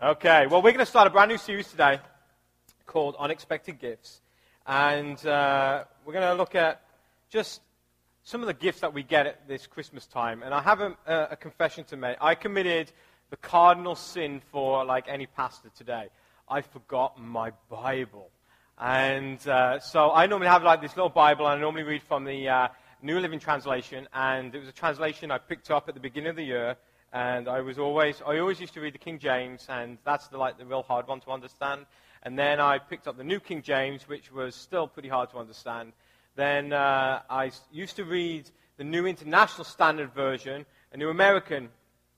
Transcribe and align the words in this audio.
Okay, 0.00 0.46
well, 0.46 0.62
we're 0.62 0.70
going 0.70 0.78
to 0.78 0.86
start 0.86 1.08
a 1.08 1.10
brand 1.10 1.28
new 1.28 1.38
series 1.38 1.66
today 1.66 1.98
called 2.86 3.16
Unexpected 3.18 3.80
Gifts. 3.80 4.20
And 4.64 5.18
uh, 5.26 5.82
we're 6.06 6.12
going 6.12 6.24
to 6.24 6.34
look 6.34 6.54
at 6.54 6.82
just 7.30 7.60
some 8.22 8.40
of 8.40 8.46
the 8.46 8.54
gifts 8.54 8.78
that 8.82 8.94
we 8.94 9.02
get 9.02 9.26
at 9.26 9.48
this 9.48 9.66
Christmas 9.66 10.06
time. 10.06 10.44
And 10.44 10.54
I 10.54 10.62
have 10.62 10.80
a, 10.82 10.96
a 11.32 11.36
confession 11.36 11.82
to 11.86 11.96
make. 11.96 12.16
I 12.20 12.36
committed 12.36 12.92
the 13.30 13.38
cardinal 13.38 13.96
sin 13.96 14.40
for 14.52 14.84
like 14.84 15.06
any 15.08 15.26
pastor 15.26 15.68
today. 15.76 16.10
I 16.48 16.60
forgot 16.60 17.20
my 17.20 17.50
Bible. 17.68 18.30
And 18.78 19.44
uh, 19.48 19.80
so 19.80 20.12
I 20.12 20.26
normally 20.26 20.46
have 20.46 20.62
like 20.62 20.80
this 20.80 20.94
little 20.94 21.10
Bible, 21.10 21.48
and 21.48 21.58
I 21.58 21.60
normally 21.60 21.82
read 21.82 22.04
from 22.04 22.22
the 22.22 22.48
uh, 22.48 22.68
New 23.02 23.18
Living 23.18 23.40
Translation. 23.40 24.06
And 24.14 24.54
it 24.54 24.60
was 24.60 24.68
a 24.68 24.72
translation 24.72 25.32
I 25.32 25.38
picked 25.38 25.72
up 25.72 25.88
at 25.88 25.94
the 25.94 26.00
beginning 26.00 26.30
of 26.30 26.36
the 26.36 26.44
year 26.44 26.76
and 27.12 27.48
I 27.48 27.60
was 27.60 27.78
always 27.78 28.20
I 28.26 28.38
always 28.38 28.60
used 28.60 28.74
to 28.74 28.80
read 28.80 28.94
the 28.94 28.98
King 28.98 29.18
James, 29.18 29.66
and 29.68 29.98
that's 30.04 30.28
the 30.28 30.38
like 30.38 30.58
the 30.58 30.66
real 30.66 30.82
hard 30.82 31.06
one 31.08 31.20
to 31.20 31.30
understand. 31.30 31.86
And 32.22 32.38
then 32.38 32.60
I 32.60 32.78
picked 32.78 33.06
up 33.06 33.16
the 33.16 33.24
New 33.24 33.40
King 33.40 33.62
James, 33.62 34.08
which 34.08 34.32
was 34.32 34.54
still 34.54 34.88
pretty 34.88 35.08
hard 35.08 35.30
to 35.30 35.38
understand. 35.38 35.92
Then 36.34 36.72
uh, 36.72 37.22
I 37.30 37.50
used 37.72 37.96
to 37.96 38.04
read 38.04 38.50
the 38.76 38.84
New 38.84 39.06
International 39.06 39.64
Standard 39.64 40.12
Version, 40.12 40.66
a 40.92 40.96
New 40.96 41.10
American 41.10 41.68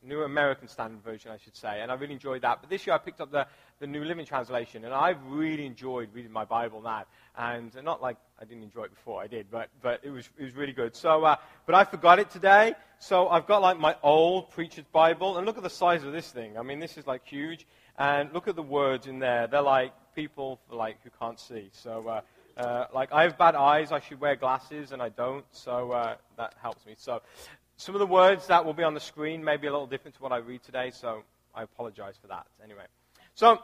New 0.02 0.22
American 0.22 0.68
Standard 0.68 1.02
Version, 1.02 1.30
I 1.30 1.36
should 1.36 1.56
say, 1.56 1.80
and 1.80 1.90
I 1.90 1.94
really 1.94 2.14
enjoyed 2.14 2.42
that. 2.42 2.58
But 2.60 2.70
this 2.70 2.86
year 2.86 2.94
I 2.94 2.98
picked 2.98 3.20
up 3.20 3.30
the, 3.30 3.46
the 3.80 3.86
New 3.86 4.04
Living 4.04 4.24
Translation, 4.24 4.84
and 4.84 4.94
I've 4.94 5.22
really 5.26 5.66
enjoyed 5.66 6.08
reading 6.14 6.32
my 6.32 6.44
Bible 6.44 6.80
now. 6.80 7.04
And 7.36 7.70
not 7.84 8.00
like 8.00 8.16
I 8.40 8.44
didn't 8.44 8.62
enjoy 8.62 8.84
it 8.84 8.90
before, 8.90 9.22
I 9.22 9.26
did, 9.26 9.50
but, 9.50 9.68
but 9.82 10.00
it, 10.02 10.10
was, 10.10 10.28
it 10.38 10.44
was 10.44 10.54
really 10.54 10.72
good. 10.72 10.96
So, 10.96 11.24
uh, 11.24 11.36
but 11.66 11.74
I 11.74 11.84
forgot 11.84 12.18
it 12.18 12.30
today, 12.30 12.74
so 12.98 13.28
I've 13.28 13.46
got 13.46 13.62
like 13.62 13.78
my 13.78 13.96
old 14.02 14.50
preacher's 14.50 14.86
Bible, 14.92 15.36
and 15.36 15.46
look 15.46 15.56
at 15.56 15.62
the 15.62 15.70
size 15.70 16.02
of 16.02 16.12
this 16.12 16.30
thing. 16.30 16.56
I 16.58 16.62
mean, 16.62 16.80
this 16.80 16.96
is 16.96 17.06
like 17.06 17.26
huge, 17.26 17.66
and 17.98 18.32
look 18.32 18.48
at 18.48 18.56
the 18.56 18.62
words 18.62 19.06
in 19.06 19.18
there. 19.18 19.46
They're 19.46 19.60
like 19.60 19.92
people 20.14 20.60
like 20.70 20.96
who 21.04 21.10
can't 21.18 21.38
see. 21.38 21.70
So, 21.72 22.08
uh, 22.08 22.20
uh, 22.56 22.86
like 22.92 23.12
I 23.12 23.22
have 23.22 23.38
bad 23.38 23.54
eyes, 23.54 23.92
I 23.92 24.00
should 24.00 24.20
wear 24.20 24.36
glasses, 24.36 24.92
and 24.92 25.00
I 25.00 25.08
don't, 25.08 25.44
so 25.52 25.92
uh, 25.92 26.16
that 26.36 26.54
helps 26.60 26.84
me. 26.84 26.94
So, 26.96 27.22
some 27.80 27.94
of 27.94 27.98
the 27.98 28.06
words 28.06 28.46
that 28.48 28.62
will 28.62 28.74
be 28.74 28.82
on 28.82 28.92
the 28.92 29.00
screen 29.00 29.42
may 29.42 29.56
be 29.56 29.66
a 29.66 29.70
little 29.70 29.86
different 29.86 30.14
to 30.14 30.22
what 30.22 30.32
I 30.32 30.36
read 30.36 30.62
today, 30.62 30.90
so 30.90 31.22
I 31.54 31.62
apologize 31.62 32.14
for 32.20 32.26
that. 32.26 32.46
Anyway, 32.62 32.84
so 33.34 33.58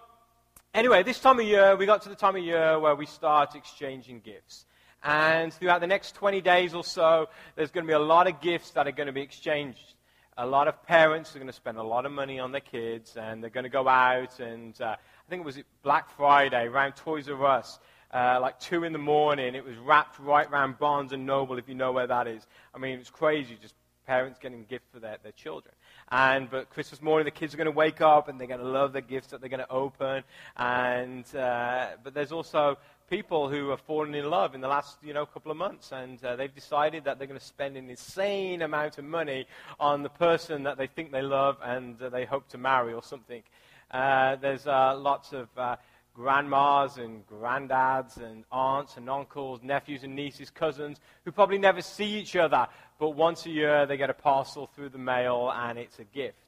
anyway, 0.73 1.03
this 1.03 1.21
time 1.21 1.39
of 1.39 1.45
year, 1.45 1.77
we 1.77 1.85
got 1.85 2.01
to 2.03 2.09
the 2.09 2.15
time 2.15 2.35
of 2.35 2.43
year 2.43 2.81
where 2.81 2.95
we 2.95 3.05
start 3.05 3.55
exchanging 3.55 4.21
gifts. 4.21 4.65
And 5.05 5.53
throughout 5.53 5.83
the 5.83 5.87
next 5.87 6.15
20 6.15 6.41
days 6.41 6.73
or 6.73 6.83
so, 6.83 7.29
there's 7.57 7.71
going 7.71 7.85
to 7.85 7.89
be 7.89 7.93
a 7.93 7.99
lot 7.99 8.27
of 8.27 8.41
gifts 8.41 8.71
that 8.71 8.89
are 8.89 8.93
going 8.93 9.07
to 9.07 9.13
be 9.13 9.21
exchanged. 9.21 9.97
A 10.39 10.47
lot 10.47 10.67
of 10.67 10.83
parents 10.83 11.37
are 11.37 11.39
going 11.39 11.49
to 11.49 11.53
spend 11.53 11.77
a 11.77 11.83
lot 11.83 12.07
of 12.07 12.13
money 12.13 12.39
on 12.39 12.53
their 12.53 12.63
kids, 12.63 13.19
and 13.19 13.43
they're 13.43 13.51
going 13.51 13.65
to 13.65 13.71
go 13.71 13.87
out. 13.87 14.41
And 14.41 14.81
uh, 14.81 14.97
I 14.97 15.29
think 15.29 15.41
it 15.41 15.45
was 15.45 15.59
Black 15.83 16.09
Friday 16.17 16.65
around 16.65 16.97
Toys 16.97 17.29
R 17.29 17.45
Us. 17.45 17.79
Uh, 18.15 18.39
like 18.41 18.59
2 18.61 18.85
in 18.85 18.95
the 18.95 18.99
morning. 18.99 19.55
It 19.55 19.65
was 19.65 19.77
wrapped 19.77 20.19
right 20.21 20.49
around 20.49 20.79
Barnes 20.79 21.13
and 21.13 21.27
Noble, 21.27 21.59
if 21.59 21.69
you 21.69 21.75
know 21.75 21.93
where 21.93 22.07
that 22.07 22.27
is. 22.29 22.47
I 22.73 22.79
mean, 22.79 22.99
it's 23.01 23.11
crazy. 23.11 23.59
Just 23.61 23.75
parents 24.07 24.39
getting 24.39 24.65
gifts 24.65 24.87
for 24.93 25.01
their, 25.01 25.17
their 25.23 25.33
children. 25.33 25.75
And 26.11 26.49
but 26.49 26.71
Christmas 26.71 27.03
morning, 27.03 27.25
the 27.25 27.31
kids 27.31 27.53
are 27.53 27.57
going 27.57 27.67
to 27.67 27.73
wake 27.73 28.01
up 28.01 28.29
and 28.29 28.41
they're 28.41 28.47
going 28.47 28.61
to 28.61 28.67
love 28.67 28.93
the 28.93 29.03
gifts 29.03 29.29
that 29.29 29.41
they're 29.41 29.51
going 29.51 29.61
to 29.61 29.71
open. 29.71 30.23
And 30.57 31.25
uh, 31.35 31.89
but 32.03 32.15
there's 32.15 32.33
also 32.33 32.79
people 33.11 33.49
who 33.49 33.71
have 33.71 33.81
fallen 33.81 34.15
in 34.15 34.29
love 34.29 34.55
in 34.55 34.61
the 34.61 34.69
last 34.69 34.99
you 35.03 35.13
know 35.13 35.27
couple 35.27 35.51
of 35.51 35.57
months, 35.57 35.93
and 35.93 36.23
uh, 36.25 36.37
they've 36.37 36.55
decided 36.55 37.05
that 37.05 37.19
they're 37.19 37.29
going 37.29 37.39
to 37.39 37.45
spend 37.45 37.77
an 37.77 37.91
insane 37.91 38.63
amount 38.63 38.99
of 38.99 39.05
money 39.05 39.47
on 39.81 40.03
the 40.03 40.09
person 40.09 40.63
that 40.65 40.79
they 40.79 40.87
think 40.87 41.13
they 41.13 41.23
love 41.23 41.57
and 41.63 42.01
uh, 42.01 42.09
they 42.09 42.25
hope 42.25 42.49
to 42.49 42.59
marry 42.59 42.93
or 42.93 43.03
something. 43.03 43.43
Uh, 43.91 44.37
there's 44.37 44.67
uh, 44.67 44.97
lots 44.97 45.33
of 45.33 45.49
uh, 45.57 45.77
grandmas 46.17 46.97
and 46.97 47.27
granddads 47.27 48.17
and 48.17 48.45
aunts 48.51 48.97
and 48.97 49.09
uncles, 49.09 49.61
nephews 49.63 50.03
and 50.03 50.17
nieces, 50.17 50.49
cousins, 50.49 50.99
who 51.25 51.31
probably 51.31 51.59
never 51.59 51.83
see 51.83 52.19
each 52.19 52.35
other, 52.37 52.67
but 52.99 53.11
once 53.11 53.47
a 53.47 53.51
year 53.51 53.87
they 53.87 53.97
get 53.97 54.11
a 54.11 54.15
parcel 54.15 54.69
through 54.75 54.91
the 54.91 54.99
mail 54.99 55.53
and 55.55 55.79
it's 55.79 55.99
a 55.99 56.05
gift. 56.05 56.39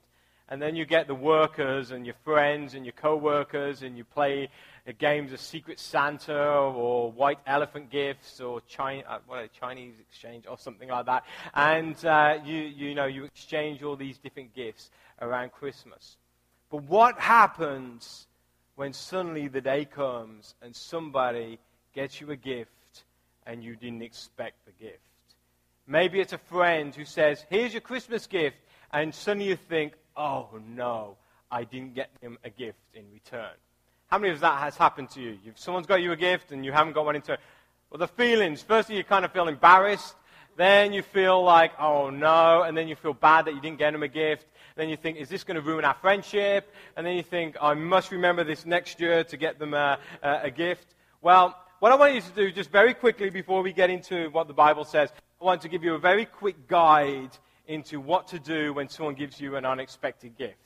And 0.51 0.63
then 0.63 0.77
you 0.77 0.87
get 0.87 1.07
the 1.07 1.15
workers 1.15 1.91
and 1.91 2.07
your 2.07 2.15
friends 2.25 2.73
and 2.73 2.87
your 2.87 2.95
co-workers 2.95 3.83
and 3.83 3.99
you 3.99 4.05
play 4.05 4.49
games 4.99 5.33
of 5.33 5.41
Secret 5.41 5.79
Santa 5.79 6.35
or 6.35 7.13
White 7.13 7.39
Elephant 7.47 7.91
gifts 7.91 8.41
or 8.41 8.63
China, 8.63 9.03
uh, 9.07 9.19
what, 9.27 9.53
Chinese 9.53 9.95
exchange 10.01 10.45
or 10.49 10.57
something 10.57 10.89
like 10.89 11.05
that. 11.05 11.25
And 11.53 12.03
uh, 12.05 12.39
you, 12.45 12.57
you 12.57 12.95
know, 12.95 13.05
you 13.05 13.25
exchange 13.25 13.83
all 13.83 13.97
these 13.97 14.17
different 14.17 14.55
gifts 14.55 14.91
around 15.21 15.53
Christmas. 15.53 16.17
But 16.71 16.85
what 16.85 17.19
happens 17.19 18.27
when 18.77 18.93
suddenly 18.93 19.49
the 19.49 19.61
day 19.61 19.85
comes 19.85 20.55
and 20.63 20.75
somebody 20.75 21.59
gets 21.95 22.21
you 22.21 22.31
a 22.31 22.37
gift 22.37 23.05
and 23.47 23.63
you 23.63 23.77
didn't 23.77 24.03
expect 24.03 24.65
the 24.65 24.73
gift. 24.83 25.08
Maybe 25.91 26.21
it's 26.21 26.35
a 26.35 26.39
friend 26.39 26.95
who 26.95 27.07
says, 27.07 27.47
Here's 27.49 27.73
your 27.73 27.81
Christmas 27.81 28.27
gift. 28.27 28.59
And 28.93 29.15
suddenly 29.15 29.49
you 29.49 29.57
think, 29.57 29.95
Oh 30.15 30.49
no, 30.77 31.17
I 31.51 31.65
didn't 31.65 31.95
get 31.95 32.11
him 32.21 32.39
a 32.45 32.51
gift 32.51 32.79
in 32.95 33.05
return. 33.11 33.55
How 34.09 34.19
many 34.19 34.35
of 34.35 34.41
that 34.41 34.61
has 34.61 34.77
happened 34.77 35.09
to 35.11 35.21
you? 35.21 35.39
You've, 35.43 35.59
someone's 35.59 35.87
got 35.87 36.03
you 36.03 36.13
a 36.13 36.17
gift 36.17 36.53
and 36.53 36.63
you 36.63 36.73
haven't 36.73 36.93
got 36.93 37.07
one 37.07 37.17
in 37.17 37.23
return. 37.23 37.39
Well, 37.91 37.99
the 37.99 38.07
feelings 38.07 38.61
firstly, 38.61 38.99
you 38.99 39.05
kind 39.05 39.25
of 39.25 39.33
feel 39.33 39.49
embarrassed. 39.49 40.15
Then 40.59 40.93
you 40.93 41.01
feel 41.03 41.43
like, 41.43 41.73
oh 41.81 42.11
no. 42.11 42.63
And 42.63 42.77
then 42.77 42.87
you 42.87 42.95
feel 42.95 43.15
bad 43.15 43.47
that 43.47 43.55
you 43.55 43.61
didn't 43.63 43.79
get 43.79 43.95
him 43.95 44.03
a 44.03 44.09
gift. 44.09 44.47
Then 44.77 44.91
you 44.91 44.97
think, 44.97 45.17
is 45.17 45.31
this 45.31 45.43
going 45.43 45.55
to 45.55 45.63
ruin 45.63 45.87
our 45.87 45.95
friendship? 45.95 46.71
And 46.97 47.07
then 47.07 47.17
you 47.17 47.23
think, 47.23 47.57
I 47.63 47.73
must 47.73 48.13
remember 48.13 48.45
this 48.45 48.67
next 48.67 49.01
year 49.01 49.25
to 49.25 49.37
get 49.39 49.59
them 49.59 49.73
a, 49.73 49.99
a, 50.23 50.41
a 50.45 50.51
gift. 50.51 50.95
Well, 51.23 51.57
what 51.79 51.93
I 51.93 51.95
want 51.95 52.15
you 52.15 52.21
to 52.21 52.31
do, 52.35 52.53
just 52.53 52.71
very 52.71 52.93
quickly 52.93 53.31
before 53.31 53.63
we 53.63 53.73
get 53.73 53.89
into 53.89 54.29
what 54.31 54.49
the 54.49 54.55
Bible 54.55 54.85
says, 54.85 55.13
I 55.41 55.45
want 55.45 55.63
to 55.63 55.69
give 55.69 55.85
you 55.85 55.95
a 55.95 55.99
very 55.99 56.25
quick 56.25 56.67
guide 56.67 57.31
into 57.69 58.01
what 58.01 58.27
to 58.29 58.41
do 58.41 58.73
when 58.73 58.89
someone 58.89 59.15
gives 59.15 59.41
you 59.41 59.55
an 59.55 59.65
unexpected 59.65 60.37
gift. 60.37 60.57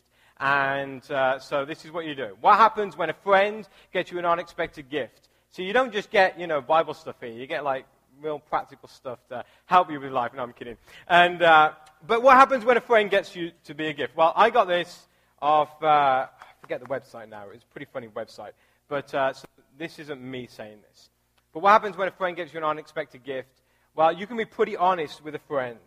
And 0.40 1.08
uh, 1.10 1.38
so 1.40 1.66
this 1.66 1.84
is 1.84 1.90
what 1.90 2.06
you 2.06 2.14
do. 2.14 2.38
What 2.40 2.56
happens 2.56 2.96
when 2.96 3.10
a 3.10 3.14
friend 3.14 3.68
gets 3.92 4.10
you 4.10 4.18
an 4.18 4.24
unexpected 4.24 4.88
gift? 4.88 5.28
So 5.50 5.60
you 5.60 5.74
don't 5.74 5.92
just 5.92 6.10
get, 6.10 6.40
you 6.40 6.46
know, 6.46 6.62
Bible 6.62 6.94
stuff 6.94 7.16
here. 7.20 7.28
You 7.28 7.46
get 7.46 7.64
like 7.64 7.84
real 8.22 8.38
practical 8.38 8.88
stuff 8.88 9.18
to 9.28 9.44
help 9.66 9.90
you 9.90 10.00
with 10.00 10.10
life. 10.10 10.32
No, 10.34 10.42
I'm 10.42 10.54
kidding. 10.54 10.78
And, 11.06 11.42
uh, 11.42 11.72
but 12.06 12.22
what 12.22 12.36
happens 12.36 12.64
when 12.64 12.78
a 12.78 12.80
friend 12.80 13.10
gets 13.10 13.36
you 13.36 13.52
to 13.64 13.74
be 13.74 13.88
a 13.88 13.92
gift? 13.92 14.16
Well, 14.16 14.32
I 14.34 14.48
got 14.48 14.68
this 14.68 15.06
off, 15.42 15.82
uh, 15.82 15.86
I 15.86 16.28
forget 16.62 16.80
the 16.80 16.86
website 16.86 17.28
now. 17.28 17.50
It's 17.52 17.64
a 17.64 17.72
pretty 17.74 17.88
funny 17.92 18.08
website. 18.08 18.52
But 18.88 19.14
uh, 19.14 19.34
so 19.34 19.44
this 19.76 19.98
isn't 19.98 20.22
me 20.22 20.46
saying 20.50 20.78
this. 20.88 21.10
But 21.52 21.60
what 21.60 21.72
happens 21.72 21.94
when 21.98 22.08
a 22.08 22.12
friend 22.12 22.34
gives 22.34 22.54
you 22.54 22.58
an 22.58 22.64
unexpected 22.64 23.22
gift? 23.22 23.61
Well, 23.94 24.12
you 24.12 24.26
can 24.26 24.38
be 24.38 24.46
pretty 24.46 24.76
honest 24.76 25.22
with 25.22 25.34
a 25.34 25.38
friend. 25.38 25.78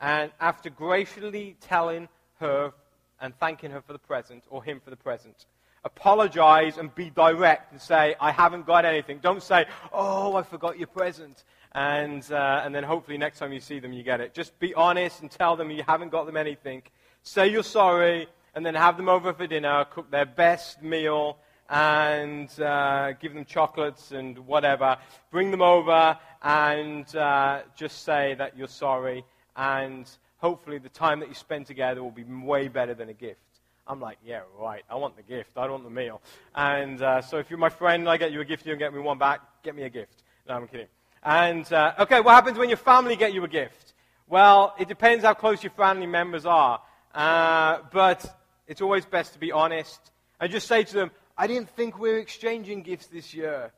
And 0.00 0.32
after 0.40 0.70
graciously 0.70 1.56
telling 1.60 2.08
her 2.40 2.72
and 3.20 3.32
thanking 3.38 3.70
her 3.70 3.80
for 3.80 3.92
the 3.92 3.98
present, 3.98 4.42
or 4.50 4.62
him 4.64 4.80
for 4.84 4.90
the 4.90 4.96
present, 4.96 5.46
apologize 5.84 6.78
and 6.78 6.92
be 6.94 7.10
direct 7.10 7.70
and 7.70 7.80
say, 7.80 8.16
I 8.20 8.32
haven't 8.32 8.66
got 8.66 8.84
anything. 8.84 9.18
Don't 9.22 9.42
say, 9.42 9.66
oh, 9.92 10.34
I 10.34 10.42
forgot 10.42 10.78
your 10.78 10.88
present 10.88 11.44
and, 11.72 12.30
uh, 12.32 12.62
and 12.64 12.74
then 12.74 12.82
hopefully 12.82 13.18
next 13.18 13.38
time 13.38 13.52
you 13.52 13.60
see 13.60 13.78
them, 13.78 13.92
you 13.92 14.02
get 14.02 14.20
it. 14.20 14.34
Just 14.34 14.58
be 14.58 14.74
honest 14.74 15.22
and 15.22 15.30
tell 15.30 15.54
them 15.54 15.70
you 15.70 15.84
haven't 15.86 16.10
got 16.10 16.26
them 16.26 16.36
anything. 16.36 16.82
Say 17.22 17.48
you're 17.48 17.62
sorry, 17.62 18.26
and 18.54 18.64
then 18.64 18.74
have 18.74 18.96
them 18.96 19.08
over 19.08 19.32
for 19.32 19.46
dinner, 19.46 19.84
cook 19.90 20.10
their 20.10 20.26
best 20.26 20.82
meal, 20.82 21.38
and 21.68 22.48
uh, 22.60 23.12
give 23.12 23.34
them 23.34 23.44
chocolates 23.44 24.12
and 24.12 24.38
whatever. 24.40 24.96
Bring 25.30 25.50
them 25.50 25.62
over 25.62 26.18
and 26.42 27.14
uh, 27.16 27.62
just 27.76 28.04
say 28.04 28.34
that 28.34 28.56
you're 28.56 28.68
sorry, 28.68 29.24
and 29.56 30.08
hopefully 30.38 30.78
the 30.78 30.88
time 30.88 31.20
that 31.20 31.28
you 31.28 31.34
spend 31.34 31.66
together 31.66 32.02
will 32.02 32.10
be 32.10 32.24
way 32.24 32.68
better 32.68 32.94
than 32.94 33.08
a 33.08 33.14
gift. 33.14 33.40
I'm 33.86 34.00
like, 34.00 34.18
yeah, 34.24 34.40
right. 34.58 34.82
I 34.88 34.94
want 34.94 35.16
the 35.16 35.22
gift. 35.22 35.50
I 35.56 35.62
don't 35.62 35.72
want 35.72 35.84
the 35.84 35.90
meal. 35.90 36.22
And 36.54 37.02
uh, 37.02 37.20
so 37.20 37.38
if 37.38 37.50
you're 37.50 37.58
my 37.58 37.68
friend 37.68 38.02
and 38.02 38.08
I 38.08 38.16
get 38.16 38.32
you 38.32 38.40
a 38.40 38.44
gift, 38.44 38.66
you 38.66 38.74
get 38.76 38.94
me 38.94 39.00
one 39.00 39.18
back, 39.18 39.40
get 39.62 39.74
me 39.74 39.82
a 39.82 39.90
gift. 39.90 40.22
No, 40.48 40.54
I'm 40.54 40.68
kidding. 40.68 40.86
And, 41.22 41.70
uh, 41.72 41.94
okay, 42.00 42.20
what 42.20 42.34
happens 42.34 42.58
when 42.58 42.68
your 42.68 42.78
family 42.78 43.16
get 43.16 43.34
you 43.34 43.44
a 43.44 43.48
gift? 43.48 43.94
Well, 44.26 44.74
it 44.78 44.88
depends 44.88 45.24
how 45.24 45.34
close 45.34 45.62
your 45.62 45.72
family 45.72 46.06
members 46.06 46.46
are. 46.46 46.80
Uh, 47.14 47.78
but 47.92 48.24
it's 48.66 48.80
always 48.80 49.04
best 49.04 49.34
to 49.34 49.38
be 49.38 49.52
honest 49.52 50.10
and 50.40 50.50
just 50.50 50.66
say 50.66 50.82
to 50.84 50.94
them, 50.94 51.10
I 51.36 51.46
didn't 51.48 51.70
think 51.70 51.98
we 51.98 52.10
were 52.10 52.18
exchanging 52.18 52.82
gifts 52.82 53.06
this 53.06 53.34
year. 53.34 53.72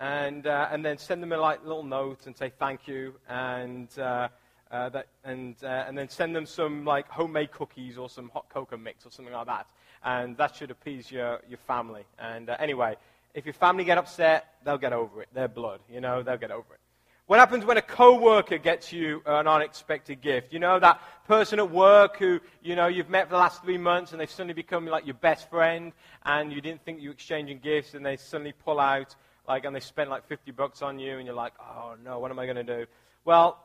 And, 0.00 0.46
uh, 0.46 0.68
and 0.70 0.84
then 0.84 0.98
send 0.98 1.22
them 1.22 1.32
a 1.32 1.38
like, 1.38 1.64
little 1.64 1.82
note 1.82 2.26
and 2.26 2.36
say 2.36 2.52
thank 2.58 2.86
you. 2.86 3.14
And, 3.28 3.88
uh, 3.98 4.28
uh, 4.70 4.90
that, 4.90 5.06
and, 5.24 5.56
uh, 5.62 5.84
and 5.88 5.96
then 5.96 6.08
send 6.08 6.36
them 6.36 6.44
some 6.44 6.84
like 6.84 7.08
homemade 7.08 7.50
cookies 7.50 7.96
or 7.96 8.10
some 8.10 8.28
hot 8.28 8.46
cocoa 8.50 8.76
mix 8.76 9.06
or 9.06 9.10
something 9.10 9.32
like 9.32 9.46
that. 9.46 9.66
And 10.04 10.36
that 10.36 10.54
should 10.54 10.70
appease 10.70 11.10
your, 11.10 11.40
your 11.48 11.58
family. 11.66 12.04
And 12.18 12.50
anyway, 12.50 12.96
if 13.34 13.46
your 13.46 13.54
family 13.54 13.84
get 13.84 13.98
upset, 13.98 14.54
they'll 14.64 14.78
get 14.78 14.92
over 14.92 15.22
it. 15.22 15.28
They're 15.32 15.48
blood, 15.48 15.80
you 15.90 16.00
know, 16.00 16.22
they'll 16.22 16.36
get 16.36 16.50
over 16.50 16.74
it. 16.74 16.80
What 17.28 17.40
happens 17.40 17.66
when 17.66 17.76
a 17.76 17.82
coworker 17.82 18.56
gets 18.56 18.90
you 18.90 19.20
an 19.26 19.46
unexpected 19.46 20.22
gift? 20.22 20.50
You 20.50 20.60
know, 20.60 20.80
that 20.80 20.98
person 21.26 21.58
at 21.58 21.70
work 21.70 22.16
who, 22.16 22.40
you 22.62 22.74
know, 22.74 22.86
you've 22.86 23.10
met 23.10 23.26
for 23.26 23.32
the 23.32 23.36
last 23.36 23.62
three 23.62 23.76
months 23.76 24.12
and 24.12 24.20
they've 24.20 24.30
suddenly 24.30 24.54
become 24.54 24.86
like 24.86 25.04
your 25.04 25.12
best 25.12 25.50
friend 25.50 25.92
and 26.24 26.50
you 26.50 26.62
didn't 26.62 26.82
think 26.86 27.02
you 27.02 27.10
were 27.10 27.12
exchanging 27.12 27.58
gifts 27.58 27.92
and 27.92 28.06
they 28.06 28.16
suddenly 28.16 28.54
pull 28.64 28.80
out, 28.80 29.14
like, 29.46 29.66
and 29.66 29.76
they 29.76 29.80
spend 29.80 30.08
like 30.08 30.26
50 30.26 30.52
bucks 30.52 30.80
on 30.80 30.98
you 30.98 31.18
and 31.18 31.26
you're 31.26 31.34
like, 31.34 31.52
oh 31.60 31.96
no, 32.02 32.18
what 32.18 32.30
am 32.30 32.38
I 32.38 32.46
going 32.46 32.64
to 32.66 32.78
do? 32.78 32.86
Well, 33.26 33.62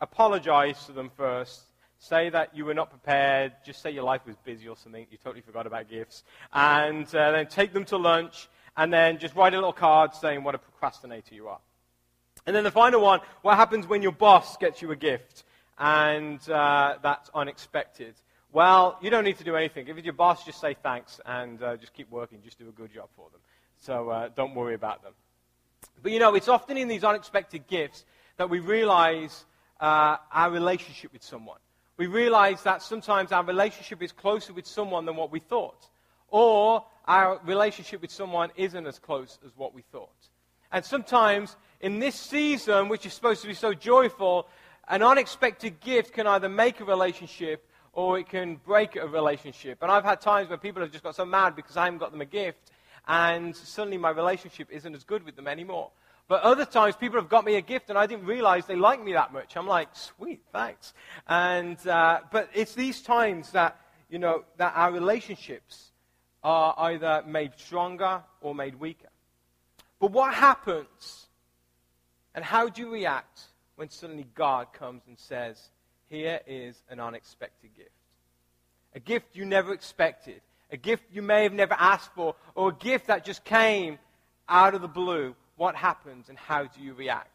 apologize 0.00 0.84
to 0.86 0.92
them 0.92 1.12
first. 1.16 1.62
Say 2.00 2.28
that 2.30 2.56
you 2.56 2.64
were 2.64 2.74
not 2.74 2.90
prepared. 2.90 3.52
Just 3.64 3.82
say 3.82 3.92
your 3.92 4.02
life 4.02 4.22
was 4.26 4.34
busy 4.38 4.66
or 4.66 4.76
something. 4.76 5.06
You 5.12 5.18
totally 5.22 5.42
forgot 5.42 5.68
about 5.68 5.88
gifts. 5.88 6.24
And 6.52 7.06
uh, 7.14 7.30
then 7.30 7.46
take 7.46 7.72
them 7.72 7.84
to 7.84 7.98
lunch 7.98 8.48
and 8.76 8.92
then 8.92 9.18
just 9.18 9.36
write 9.36 9.54
a 9.54 9.56
little 9.58 9.72
card 9.72 10.12
saying 10.12 10.42
what 10.42 10.56
a 10.56 10.58
procrastinator 10.58 11.36
you 11.36 11.46
are. 11.46 11.60
And 12.46 12.54
then 12.54 12.62
the 12.62 12.70
final 12.70 13.00
one, 13.00 13.20
what 13.42 13.56
happens 13.56 13.86
when 13.88 14.02
your 14.02 14.12
boss 14.12 14.56
gets 14.56 14.80
you 14.80 14.92
a 14.92 14.96
gift 14.96 15.42
and 15.78 16.38
uh, 16.48 16.96
that's 17.02 17.28
unexpected? 17.34 18.14
Well, 18.52 18.98
you 19.02 19.10
don't 19.10 19.24
need 19.24 19.38
to 19.38 19.44
do 19.44 19.56
anything. 19.56 19.88
If 19.88 19.96
it's 19.96 20.04
your 20.04 20.14
boss, 20.14 20.44
just 20.44 20.60
say 20.60 20.76
thanks 20.80 21.20
and 21.26 21.60
uh, 21.62 21.76
just 21.76 21.92
keep 21.92 22.08
working. 22.10 22.40
Just 22.44 22.58
do 22.58 22.68
a 22.68 22.72
good 22.72 22.94
job 22.94 23.08
for 23.16 23.28
them. 23.30 23.40
So 23.80 24.10
uh, 24.10 24.28
don't 24.34 24.54
worry 24.54 24.74
about 24.74 25.02
them. 25.02 25.12
But 26.02 26.12
you 26.12 26.20
know, 26.20 26.34
it's 26.36 26.48
often 26.48 26.76
in 26.76 26.86
these 26.86 27.02
unexpected 27.02 27.66
gifts 27.66 28.04
that 28.36 28.48
we 28.48 28.60
realize 28.60 29.44
uh, 29.80 30.16
our 30.32 30.50
relationship 30.50 31.12
with 31.12 31.24
someone. 31.24 31.58
We 31.96 32.06
realize 32.06 32.62
that 32.62 32.82
sometimes 32.82 33.32
our 33.32 33.44
relationship 33.44 34.02
is 34.02 34.12
closer 34.12 34.52
with 34.52 34.66
someone 34.66 35.04
than 35.04 35.16
what 35.16 35.32
we 35.32 35.40
thought. 35.40 35.88
Or 36.28 36.84
our 37.06 37.40
relationship 37.44 38.02
with 38.02 38.10
someone 38.12 38.50
isn't 38.56 38.86
as 38.86 38.98
close 38.98 39.38
as 39.44 39.52
what 39.56 39.74
we 39.74 39.82
thought. 39.82 40.28
And 40.70 40.84
sometimes 40.84 41.56
in 41.80 41.98
this 41.98 42.14
season, 42.14 42.88
which 42.88 43.06
is 43.06 43.12
supposed 43.12 43.42
to 43.42 43.48
be 43.48 43.54
so 43.54 43.74
joyful, 43.74 44.48
an 44.88 45.02
unexpected 45.02 45.80
gift 45.80 46.12
can 46.12 46.26
either 46.26 46.48
make 46.48 46.80
a 46.80 46.84
relationship 46.84 47.68
or 47.92 48.18
it 48.18 48.28
can 48.28 48.56
break 48.56 48.96
a 48.96 49.06
relationship. 49.06 49.78
And 49.82 49.90
I've 49.90 50.04
had 50.04 50.20
times 50.20 50.48
where 50.48 50.58
people 50.58 50.82
have 50.82 50.92
just 50.92 51.02
got 51.02 51.16
so 51.16 51.24
mad 51.24 51.56
because 51.56 51.76
I 51.76 51.84
haven't 51.84 51.98
got 51.98 52.12
them 52.12 52.20
a 52.20 52.26
gift, 52.26 52.70
and 53.08 53.56
suddenly 53.56 53.96
my 53.96 54.10
relationship 54.10 54.68
isn't 54.70 54.94
as 54.94 55.04
good 55.04 55.24
with 55.24 55.34
them 55.34 55.48
anymore. 55.48 55.90
But 56.28 56.42
other 56.42 56.64
times, 56.64 56.96
people 56.96 57.20
have 57.20 57.28
got 57.28 57.44
me 57.44 57.54
a 57.54 57.60
gift, 57.60 57.88
and 57.88 57.96
I 57.96 58.06
didn't 58.06 58.26
realize 58.26 58.66
they 58.66 58.76
liked 58.76 59.04
me 59.04 59.12
that 59.12 59.32
much. 59.32 59.56
I'm 59.56 59.66
like, 59.66 59.88
sweet, 59.92 60.42
thanks. 60.52 60.92
And 61.28 61.78
uh, 61.86 62.20
but 62.32 62.50
it's 62.52 62.74
these 62.74 63.00
times 63.00 63.52
that 63.52 63.78
you 64.10 64.18
know 64.18 64.44
that 64.56 64.72
our 64.74 64.90
relationships 64.90 65.92
are 66.42 66.74
either 66.78 67.22
made 67.26 67.52
stronger 67.56 68.22
or 68.40 68.54
made 68.54 68.74
weaker. 68.74 69.08
But 70.00 70.10
what 70.10 70.34
happens 70.34 71.25
and 72.36 72.44
how 72.44 72.68
do 72.68 72.82
you 72.82 72.90
react 72.90 73.40
when 73.76 73.88
suddenly 73.88 74.26
God 74.34 74.72
comes 74.74 75.02
and 75.08 75.18
says, 75.18 75.70
Here 76.08 76.40
is 76.46 76.80
an 76.90 77.00
unexpected 77.00 77.70
gift? 77.74 77.90
A 78.94 79.00
gift 79.00 79.34
you 79.34 79.46
never 79.46 79.72
expected, 79.72 80.42
a 80.70 80.76
gift 80.76 81.04
you 81.10 81.22
may 81.22 81.42
have 81.42 81.54
never 81.54 81.74
asked 81.74 82.12
for, 82.14 82.36
or 82.54 82.68
a 82.68 82.74
gift 82.74 83.06
that 83.08 83.24
just 83.24 83.42
came 83.44 83.98
out 84.48 84.74
of 84.74 84.82
the 84.82 84.88
blue. 84.88 85.34
What 85.56 85.74
happens 85.74 86.28
and 86.28 86.36
how 86.36 86.64
do 86.64 86.82
you 86.82 86.92
react? 86.92 87.30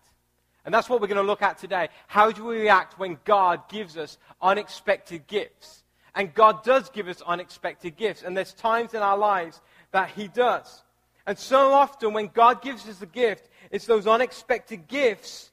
And 0.64 0.74
that's 0.74 0.88
what 0.88 1.02
we're 1.02 1.08
going 1.08 1.16
to 1.18 1.24
look 1.24 1.42
at 1.42 1.58
today. 1.58 1.90
How 2.08 2.32
do 2.32 2.46
we 2.46 2.60
react 2.60 3.00
when 3.00 3.18
God 3.26 3.68
gives 3.68 3.98
us 3.98 4.20
unexpected 4.42 5.26
gifts? 5.26 5.84
And 6.14 6.32
God 6.32 6.64
does 6.64 6.90
give 6.90 7.08
us 7.08 7.24
unexpected 7.26 7.98
gifts. 7.98 8.22
And 8.22 8.38
there's 8.38 8.54
times 8.54 8.94
in 8.94 9.02
our 9.02 9.18
lives 9.18 9.60
that 9.92 10.10
He 10.12 10.28
does. 10.28 10.84
And 11.26 11.38
so 11.38 11.74
often, 11.74 12.14
when 12.14 12.28
God 12.28 12.62
gives 12.62 12.88
us 12.88 13.02
a 13.02 13.06
gift, 13.06 13.50
it's 13.70 13.86
those 13.86 14.08
unexpected 14.08 14.88
gifts 14.88 15.52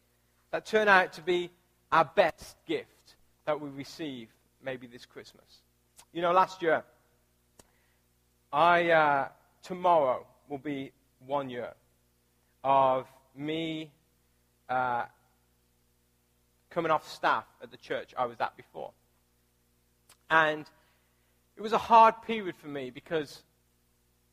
that 0.51 0.65
turn 0.65 0.89
out 0.89 1.13
to 1.15 1.23
be 1.23 1.51
our 1.93 2.05
best 2.05 2.57
gift 2.67 3.17
that 3.45 3.61
we 3.61 3.69
receive 3.71 4.29
maybe 4.63 4.87
this 4.87 5.07
Christmas. 5.07 5.63
You 6.13 6.23
know, 6.23 6.33
last 6.33 6.63
year, 6.63 6.85
I, 8.53 8.91
uh, 8.91 9.29
tomorrow 9.63 10.27
will 10.49 10.59
be 10.59 10.93
one 11.27 11.51
year 11.51 11.75
of 12.65 13.07
me 13.35 13.91
uh, 14.69 15.05
coming 16.71 16.91
off 16.91 17.11
staff 17.11 17.45
at 17.63 17.71
the 17.71 17.77
church 17.77 18.15
I 18.17 18.27
was 18.27 18.41
at 18.41 18.57
before. 18.57 18.91
And 20.31 20.65
it 21.57 21.63
was 21.63 21.73
a 21.73 21.79
hard 21.79 22.23
period 22.23 22.57
for 22.57 22.69
me 22.69 22.91
because 22.91 23.43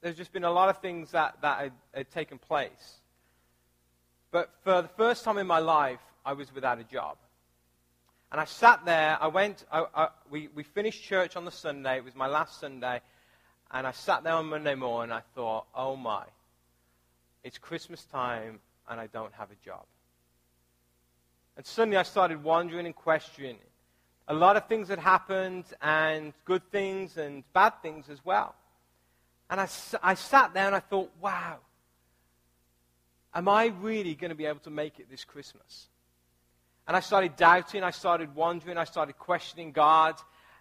there's 0.01 0.15
just 0.15 0.31
been 0.31 0.43
a 0.43 0.51
lot 0.51 0.69
of 0.69 0.79
things 0.79 1.11
that, 1.11 1.37
that 1.41 1.59
had, 1.59 1.71
had 1.93 2.11
taken 2.11 2.37
place. 2.37 2.99
But 4.31 4.49
for 4.63 4.81
the 4.81 4.87
first 4.89 5.23
time 5.23 5.37
in 5.37 5.47
my 5.47 5.59
life, 5.59 5.99
I 6.25 6.33
was 6.33 6.53
without 6.53 6.79
a 6.79 6.83
job. 6.83 7.17
And 8.31 8.41
I 8.41 8.45
sat 8.45 8.83
there, 8.85 9.17
I 9.21 9.27
went, 9.27 9.63
I, 9.71 9.85
I, 9.95 10.07
we, 10.29 10.49
we 10.53 10.63
finished 10.63 11.03
church 11.03 11.35
on 11.35 11.45
the 11.45 11.51
Sunday, 11.51 11.97
it 11.97 12.03
was 12.03 12.15
my 12.15 12.27
last 12.27 12.59
Sunday, 12.59 12.99
and 13.71 13.87
I 13.87 13.91
sat 13.91 14.23
there 14.23 14.33
on 14.33 14.47
Monday 14.47 14.75
morning 14.75 15.11
and 15.11 15.19
I 15.19 15.23
thought, 15.35 15.65
oh 15.73 15.95
my, 15.95 16.23
it's 17.43 17.57
Christmas 17.57 18.03
time 18.05 18.59
and 18.89 18.99
I 18.99 19.07
don't 19.07 19.33
have 19.33 19.51
a 19.51 19.65
job. 19.65 19.85
And 21.57 21.65
suddenly 21.65 21.97
I 21.97 22.03
started 22.03 22.43
wondering 22.43 22.85
and 22.85 22.95
questioning. 22.95 23.57
A 24.27 24.33
lot 24.33 24.57
of 24.57 24.67
things 24.67 24.89
had 24.89 24.99
happened, 24.99 25.65
and 25.81 26.33
good 26.45 26.69
things 26.71 27.17
and 27.17 27.43
bad 27.53 27.73
things 27.81 28.09
as 28.09 28.25
well. 28.25 28.55
And 29.49 29.61
I, 29.61 29.67
I 30.01 30.15
sat 30.15 30.53
there 30.53 30.65
and 30.65 30.75
I 30.75 30.79
thought, 30.79 31.11
wow, 31.21 31.57
am 33.33 33.47
I 33.47 33.67
really 33.81 34.15
going 34.15 34.29
to 34.29 34.35
be 34.35 34.45
able 34.45 34.59
to 34.61 34.69
make 34.69 34.99
it 34.99 35.09
this 35.09 35.23
Christmas? 35.23 35.87
And 36.87 36.95
I 36.95 36.99
started 36.99 37.35
doubting, 37.35 37.83
I 37.83 37.91
started 37.91 38.35
wondering, 38.35 38.77
I 38.77 38.83
started 38.83 39.17
questioning 39.17 39.71
God. 39.71 40.15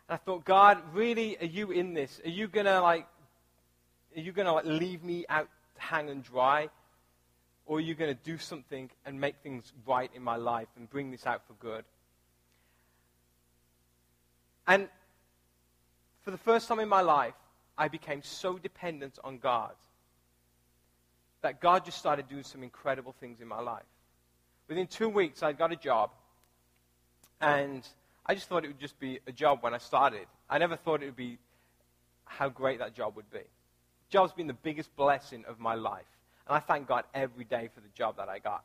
And 0.09 0.15
I 0.15 0.17
thought, 0.17 0.45
God, 0.45 0.79
really, 0.93 1.39
are 1.39 1.47
you 1.47 1.71
in 1.71 1.95
this? 1.95 2.21
Are 2.25 2.31
you 2.31 2.49
going 2.49 2.67
to 2.67 2.81
like, 2.81 3.07
are 4.17 4.21
you 4.21 4.33
going 4.33 4.47
to 4.47 4.53
like 4.53 4.65
leave 4.65 5.03
me 5.03 5.25
out 5.29 5.49
to 5.77 5.83
hang 5.83 6.11
and 6.11 6.23
dry? 6.23 6.69
Or 7.67 7.79
are 7.79 7.81
you 7.81 7.95
going 7.95 8.15
to 8.15 8.23
do 8.23 8.37
something 8.37 8.91
and 9.07 9.19
make 9.19 9.37
things 9.43 9.73
right 9.87 10.11
in 10.15 10.23
my 10.23 10.37
life 10.37 10.69
and 10.77 10.89
bring 10.89 11.11
this 11.11 11.27
out 11.27 11.47
for 11.47 11.55
good? 11.55 11.85
And 14.67 14.89
for 16.23 16.31
the 16.31 16.39
first 16.39 16.69
time 16.69 16.81
in 16.81 16.89
my 16.89 17.03
life, 17.03 17.35
I 17.77 17.89
became 17.89 18.23
so 18.23 18.59
dependent 18.59 19.19
on 19.25 19.39
God 19.39 19.73
that 21.43 21.61
God 21.61 21.85
just 21.85 21.99
started 21.99 22.29
doing 22.29 22.45
some 22.45 22.63
incredible 22.63 23.15
things 23.21 23.41
in 23.41 23.49
my 23.49 23.61
life. 23.61 23.83
Within 24.69 24.87
two 24.87 25.09
weeks, 25.09 25.43
I 25.43 25.53
got 25.53 25.73
a 25.73 25.77
job, 25.77 26.11
and 27.41 27.87
I 28.25 28.35
just 28.35 28.49
thought 28.49 28.65
it 28.65 28.69
would 28.69 28.81
just 28.81 28.99
be 28.99 29.21
a 29.27 29.33
job 29.33 29.59
when 29.63 29.75
I 29.75 29.79
started. 29.79 30.27
I 30.49 30.59
never 30.59 30.77
thought 30.77 31.03
it 31.03 31.07
would 31.07 31.17
be 31.17 31.39
how 32.25 32.49
great 32.49 32.79
that 32.79 32.95
job 32.95 33.17
would 33.17 33.31
be. 33.31 33.39
The 33.39 34.11
job's 34.11 34.33
been 34.33 34.47
the 34.47 34.55
biggest 34.55 34.95
blessing 34.97 35.45
of 35.47 35.59
my 35.59 35.75
life, 35.75 36.07
and 36.49 36.57
I 36.57 36.61
thank 36.61 36.87
God 36.87 37.05
every 37.13 37.45
day 37.45 37.69
for 37.75 37.81
the 37.81 37.89
job 37.95 38.17
that 38.17 38.29
I 38.29 38.39
got. 38.39 38.65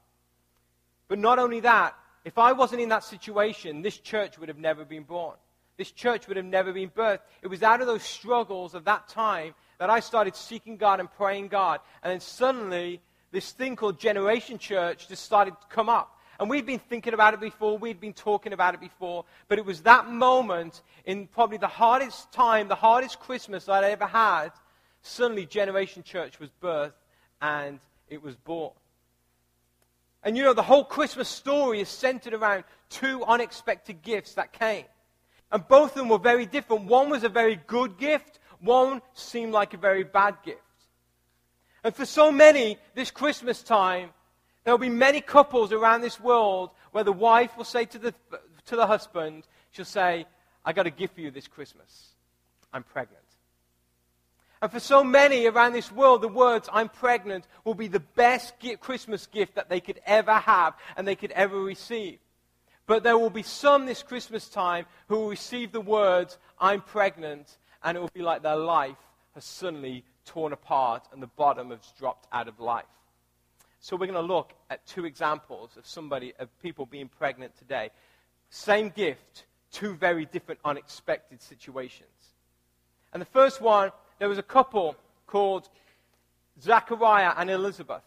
But 1.10 1.20
not 1.20 1.40
only 1.40 1.60
that, 1.62 1.96
if 2.24 2.38
I 2.38 2.52
wasn't 2.54 2.82
in 2.82 2.90
that 2.90 3.04
situation, 3.04 3.82
this 3.82 3.98
church 3.98 4.38
would 4.38 4.50
have 4.50 4.58
never 4.58 4.86
been 4.86 5.04
born 5.04 5.36
this 5.80 5.92
church 5.92 6.28
would 6.28 6.36
have 6.36 6.46
never 6.46 6.74
been 6.74 6.90
birthed. 6.90 7.22
It 7.42 7.48
was 7.48 7.64
out 7.64 7.80
of 7.80 7.88
those 7.88 8.04
struggles 8.04 8.76
of 8.76 8.84
that 8.84 9.08
time 9.08 9.56
that 9.78 9.90
I 9.90 10.02
started 10.02 10.36
seeking 10.36 10.76
God 10.76 11.00
and 11.00 11.10
praying 11.10 11.48
God. 11.48 11.80
And 12.04 12.12
then 12.12 12.20
suddenly, 12.20 13.00
this 13.32 13.54
thing 13.54 13.78
called 13.78 13.98
Generation 13.98 14.58
Church 14.58 15.08
just 15.08 15.24
started 15.24 15.52
to 15.52 15.68
come 15.70 15.88
up. 15.88 16.20
And 16.38 16.50
we'd 16.50 16.66
been 16.66 16.80
thinking 16.80 17.14
about 17.14 17.34
it 17.34 17.40
before, 17.40 17.78
we'd 17.78 18.02
been 18.02 18.14
talking 18.14 18.52
about 18.52 18.74
it 18.74 18.82
before, 18.82 19.24
but 19.48 19.58
it 19.58 19.66
was 19.66 19.82
that 19.84 20.10
moment 20.10 20.82
in 21.06 21.28
probably 21.28 21.58
the 21.58 21.68
hardest 21.68 22.30
time, 22.34 22.68
the 22.68 22.76
hardest 22.76 23.22
Christmas 23.22 23.70
I'd 23.70 23.86
ever 23.86 24.06
had, 24.06 24.50
suddenly 25.02 25.46
Generation 25.46 26.04
Church 26.04 26.42
was 26.42 26.50
birthed 26.62 26.92
and 27.42 27.80
it 28.10 28.22
was 28.22 28.36
born. 28.36 28.74
And 30.24 30.36
you 30.36 30.44
know, 30.44 30.54
the 30.54 30.62
whole 30.62 30.84
Christmas 30.84 31.30
story 31.30 31.80
is 31.80 31.88
centered 31.88 32.34
around 32.34 32.66
two 32.90 33.24
unexpected 33.24 34.02
gifts 34.02 34.34
that 34.34 34.52
came. 34.52 34.84
And 35.52 35.68
both 35.68 35.92
of 35.92 35.96
them 35.96 36.10
were 36.10 36.20
very 36.20 36.46
different. 36.46 36.86
One 36.86 37.10
was 37.10 37.24
a 37.24 37.30
very 37.30 37.60
good 37.68 37.98
gift, 37.98 38.40
one 38.60 39.02
seemed 39.14 39.54
like 39.54 39.74
a 39.74 39.78
very 39.78 40.04
bad 40.04 40.38
gift. 40.44 40.62
And 41.84 41.96
for 41.96 42.06
so 42.06 42.32
many, 42.32 42.78
this 42.94 43.10
Christmas 43.10 43.64
time, 43.64 44.10
there 44.64 44.74
will 44.74 44.80
be 44.80 44.90
many 44.90 45.22
couples 45.22 45.72
around 45.72 46.02
this 46.02 46.20
world 46.20 46.72
where 46.92 47.04
the 47.04 47.14
wife 47.14 47.56
will 47.58 47.64
say 47.64 47.86
to 47.86 47.98
the, 47.98 48.14
to 48.66 48.76
the 48.76 48.86
husband, 48.86 49.48
she'll 49.72 49.86
say, 49.86 50.26
I 50.66 50.74
got 50.74 50.88
a 50.88 50.92
gift 50.92 51.16
for 51.16 51.22
you 51.22 51.32
this 51.32 51.48
Christmas. 51.48 52.10
I'm 52.74 52.84
pregnant. 52.84 53.24
And 54.62 54.70
for 54.70 54.82
so 54.82 55.04
many 55.04 55.48
around 55.48 55.72
this 55.72 55.92
world, 55.92 56.22
the 56.22 56.28
words, 56.28 56.68
I'm 56.72 56.90
pregnant, 56.90 57.48
will 57.64 57.76
be 57.76 57.88
the 57.88 58.02
best 58.02 58.54
Christmas 58.82 59.26
gift 59.26 59.56
that 59.56 59.70
they 59.70 59.80
could 59.80 60.02
ever 60.06 60.34
have 60.34 60.74
and 60.98 61.08
they 61.08 61.16
could 61.16 61.32
ever 61.32 61.58
receive. 61.58 62.20
But 62.90 63.04
there 63.04 63.20
will 63.20 63.30
be 63.30 63.44
some 63.44 63.86
this 63.86 64.02
Christmas 64.02 64.50
time 64.50 64.88
who 65.10 65.18
will 65.20 65.30
receive 65.30 65.72
the 65.72 65.80
words, 65.80 66.40
I'm 66.60 66.82
pregnant, 66.82 67.60
and 67.84 67.96
it 67.96 68.02
will 68.02 68.10
be 68.16 68.24
like 68.24 68.42
their 68.42 68.56
life 68.56 68.98
has 69.36 69.46
suddenly 69.46 70.04
torn 70.26 70.54
apart 70.54 71.04
and 71.14 71.22
the 71.22 71.28
bottom 71.28 71.70
has 71.70 71.94
dropped 72.00 72.28
out 72.34 72.48
of 72.48 72.60
life. 72.60 72.86
So 73.80 73.96
we're 73.96 74.08
going 74.08 74.16
to 74.16 74.34
look 74.34 74.54
at 74.72 74.88
two 74.88 75.06
examples 75.06 75.78
of 75.78 75.86
somebody, 75.86 76.34
of 76.40 76.50
people 76.64 76.88
being 76.88 77.10
pregnant 77.10 77.56
today. 77.60 77.92
Same 78.50 78.90
gift, 78.90 79.46
two 79.72 79.94
very 79.94 80.26
different 80.26 80.60
unexpected 80.66 81.44
situations. 81.44 82.10
And 83.14 83.22
the 83.22 83.28
first 83.28 83.62
one, 83.62 83.92
there 84.18 84.30
was 84.30 84.40
a 84.40 84.44
couple 84.44 84.96
called 85.28 85.70
Zachariah 86.60 87.34
and 87.38 87.52
Elizabeth. 87.52 88.02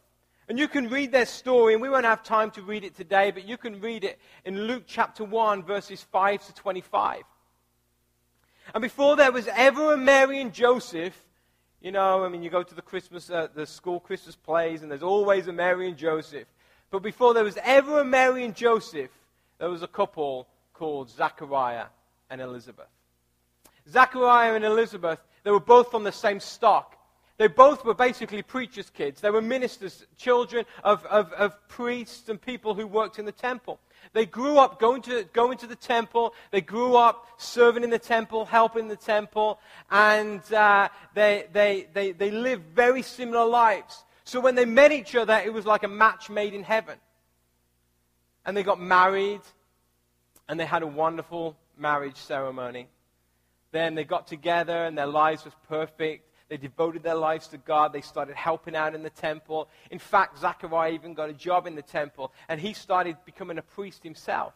And 0.52 0.58
you 0.58 0.68
can 0.68 0.90
read 0.90 1.12
their 1.12 1.24
story, 1.24 1.72
and 1.72 1.80
we 1.80 1.88
won't 1.88 2.04
have 2.04 2.22
time 2.22 2.50
to 2.50 2.60
read 2.60 2.84
it 2.84 2.94
today, 2.94 3.30
but 3.30 3.48
you 3.48 3.56
can 3.56 3.80
read 3.80 4.04
it 4.04 4.18
in 4.44 4.64
Luke 4.64 4.82
chapter 4.86 5.24
1, 5.24 5.62
verses 5.62 6.02
5 6.02 6.44
to 6.44 6.52
25. 6.52 7.22
And 8.74 8.82
before 8.82 9.16
there 9.16 9.32
was 9.32 9.48
ever 9.54 9.94
a 9.94 9.96
Mary 9.96 10.42
and 10.42 10.52
Joseph, 10.52 11.16
you 11.80 11.90
know, 11.90 12.22
I 12.22 12.28
mean, 12.28 12.42
you 12.42 12.50
go 12.50 12.62
to 12.62 12.74
the 12.74 12.82
Christmas, 12.82 13.30
uh, 13.30 13.48
the 13.54 13.64
school 13.64 13.98
Christmas 13.98 14.36
plays, 14.36 14.82
and 14.82 14.90
there's 14.90 15.02
always 15.02 15.46
a 15.46 15.54
Mary 15.54 15.88
and 15.88 15.96
Joseph. 15.96 16.48
But 16.90 16.98
before 16.98 17.32
there 17.32 17.44
was 17.44 17.56
ever 17.64 18.00
a 18.00 18.04
Mary 18.04 18.44
and 18.44 18.54
Joseph, 18.54 19.10
there 19.58 19.70
was 19.70 19.82
a 19.82 19.88
couple 19.88 20.48
called 20.74 21.08
Zachariah 21.08 21.86
and 22.28 22.42
Elizabeth. 22.42 22.90
Zachariah 23.88 24.52
and 24.52 24.66
Elizabeth, 24.66 25.18
they 25.44 25.50
were 25.50 25.60
both 25.60 25.90
from 25.90 26.04
the 26.04 26.12
same 26.12 26.40
stock. 26.40 26.98
They 27.38 27.48
both 27.48 27.84
were 27.84 27.94
basically 27.94 28.42
preachers' 28.42 28.90
kids. 28.90 29.20
They 29.20 29.30
were 29.30 29.42
ministers, 29.42 30.06
children 30.16 30.64
of, 30.84 31.04
of, 31.06 31.32
of 31.32 31.56
priests 31.68 32.28
and 32.28 32.40
people 32.40 32.74
who 32.74 32.86
worked 32.86 33.18
in 33.18 33.24
the 33.24 33.32
temple. 33.32 33.80
They 34.12 34.26
grew 34.26 34.58
up 34.58 34.78
going 34.78 35.02
to, 35.02 35.24
going 35.32 35.58
to 35.58 35.66
the 35.66 35.76
temple. 35.76 36.34
They 36.50 36.60
grew 36.60 36.96
up 36.96 37.26
serving 37.38 37.84
in 37.84 37.90
the 37.90 37.98
temple, 37.98 38.44
helping 38.44 38.88
the 38.88 38.96
temple, 38.96 39.60
and 39.90 40.40
uh, 40.52 40.88
they, 41.14 41.46
they, 41.52 41.88
they, 41.92 42.12
they 42.12 42.30
lived 42.30 42.64
very 42.74 43.02
similar 43.02 43.46
lives. 43.46 44.04
So 44.24 44.40
when 44.40 44.54
they 44.54 44.64
met 44.64 44.92
each 44.92 45.14
other, 45.14 45.40
it 45.44 45.52
was 45.52 45.66
like 45.66 45.82
a 45.82 45.88
match 45.88 46.28
made 46.28 46.54
in 46.54 46.62
heaven. 46.62 46.98
And 48.44 48.56
they 48.56 48.62
got 48.62 48.80
married, 48.80 49.40
and 50.48 50.60
they 50.60 50.66
had 50.66 50.82
a 50.82 50.86
wonderful 50.86 51.56
marriage 51.78 52.16
ceremony. 52.16 52.88
Then 53.70 53.94
they 53.94 54.04
got 54.04 54.26
together, 54.26 54.84
and 54.84 54.98
their 54.98 55.06
lives 55.06 55.44
was 55.44 55.54
perfect. 55.68 56.28
They 56.52 56.58
devoted 56.58 57.02
their 57.02 57.14
lives 57.14 57.48
to 57.48 57.56
God. 57.56 57.94
They 57.94 58.02
started 58.02 58.36
helping 58.36 58.76
out 58.76 58.94
in 58.94 59.02
the 59.02 59.08
temple. 59.08 59.70
In 59.90 59.98
fact, 59.98 60.38
Zachariah 60.38 60.92
even 60.92 61.14
got 61.14 61.30
a 61.30 61.32
job 61.32 61.66
in 61.66 61.74
the 61.74 61.80
temple, 61.80 62.30
and 62.46 62.60
he 62.60 62.74
started 62.74 63.16
becoming 63.24 63.56
a 63.56 63.62
priest 63.62 64.02
himself. 64.02 64.52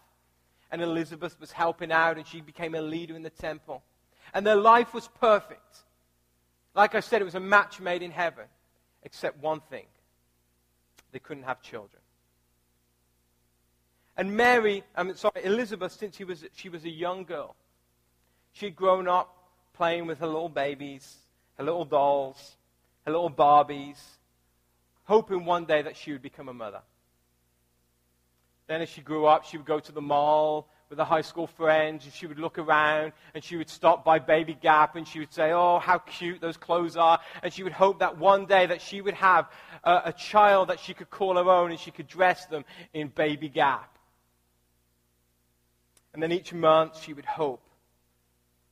And 0.71 0.83
Elizabeth 0.83 1.41
was 1.41 1.53
helping 1.53 1.91
out, 1.91 2.19
and 2.19 2.27
she 2.27 2.43
became 2.43 2.75
a 2.75 2.83
leader 2.83 3.17
in 3.17 3.23
the 3.23 3.31
temple. 3.31 3.83
And 4.35 4.47
their 4.47 4.57
life 4.57 4.93
was 4.93 5.09
perfect. 5.09 5.85
Like 6.75 6.95
I 6.95 7.01
said, 7.01 7.23
it 7.23 7.25
was 7.25 7.35
a 7.35 7.41
match 7.41 7.81
made 7.81 8.03
in 8.03 8.11
heaven, 8.11 8.45
except 9.03 9.43
one 9.43 9.61
thing 9.71 9.87
they 11.13 11.19
couldn't 11.19 11.45
have 11.45 11.63
children. 11.63 12.03
And 14.19 14.37
Mary, 14.37 14.85
I 14.95 15.03
mean, 15.03 15.17
sorry, 15.17 15.43
Elizabeth, 15.45 15.93
since 15.93 16.15
she 16.15 16.25
was, 16.25 16.45
she 16.55 16.69
was 16.69 16.85
a 16.85 16.91
young 16.91 17.25
girl, 17.25 17.57
she'd 18.53 18.77
grown 18.77 19.09
up 19.09 19.35
playing 19.73 20.05
with 20.05 20.19
her 20.19 20.27
little 20.27 20.51
babies 20.51 21.23
her 21.57 21.65
little 21.65 21.85
dolls, 21.85 22.57
her 23.05 23.13
little 23.13 23.31
Barbies, 23.31 23.99
hoping 25.05 25.45
one 25.45 25.65
day 25.65 25.83
that 25.83 25.97
she 25.97 26.13
would 26.13 26.23
become 26.23 26.49
a 26.49 26.55
mother. 26.55 26.81
Then, 28.67 28.83
as 28.83 28.89
she 28.89 29.01
grew 29.01 29.27
up, 29.27 29.45
she 29.45 29.57
would 29.57 29.67
go 29.67 29.79
to 29.79 29.93
the 29.93 30.01
mall 30.01 30.69
with 30.89 30.99
her 30.99 31.05
high 31.05 31.21
school 31.21 31.47
friends, 31.47 32.05
and 32.05 32.13
she 32.13 32.27
would 32.27 32.39
look 32.39 32.59
around, 32.59 33.13
and 33.35 33.43
she 33.43 33.57
would 33.57 33.69
stop 33.69 34.05
by 34.05 34.19
Baby 34.19 34.55
Gap, 34.55 34.97
and 34.97 35.07
she 35.07 35.19
would 35.19 35.33
say, 35.33 35.53
"Oh, 35.53 35.79
how 35.79 35.99
cute 35.99 36.41
those 36.41 36.57
clothes 36.57 36.97
are!" 36.97 37.21
And 37.43 37.53
she 37.53 37.63
would 37.63 37.73
hope 37.73 38.01
that 38.01 38.19
one 38.19 38.47
day 38.47 38.67
that 38.67 38.81
she 38.81 39.01
would 39.01 39.15
have 39.15 39.51
a, 39.83 40.03
a 40.07 40.13
child 40.13 40.69
that 40.69 40.81
she 40.81 40.95
could 40.95 41.11
call 41.11 41.37
her 41.37 41.49
own, 41.51 41.71
and 41.71 41.81
she 41.81 41.91
could 41.91 42.09
dress 42.09 42.47
them 42.47 42.65
in 42.93 43.09
Baby 43.09 43.49
Gap. 43.49 43.99
And 46.13 46.23
then 46.23 46.33
each 46.33 46.53
month, 46.53 47.03
she 47.03 47.13
would 47.13 47.27
hope 47.27 47.63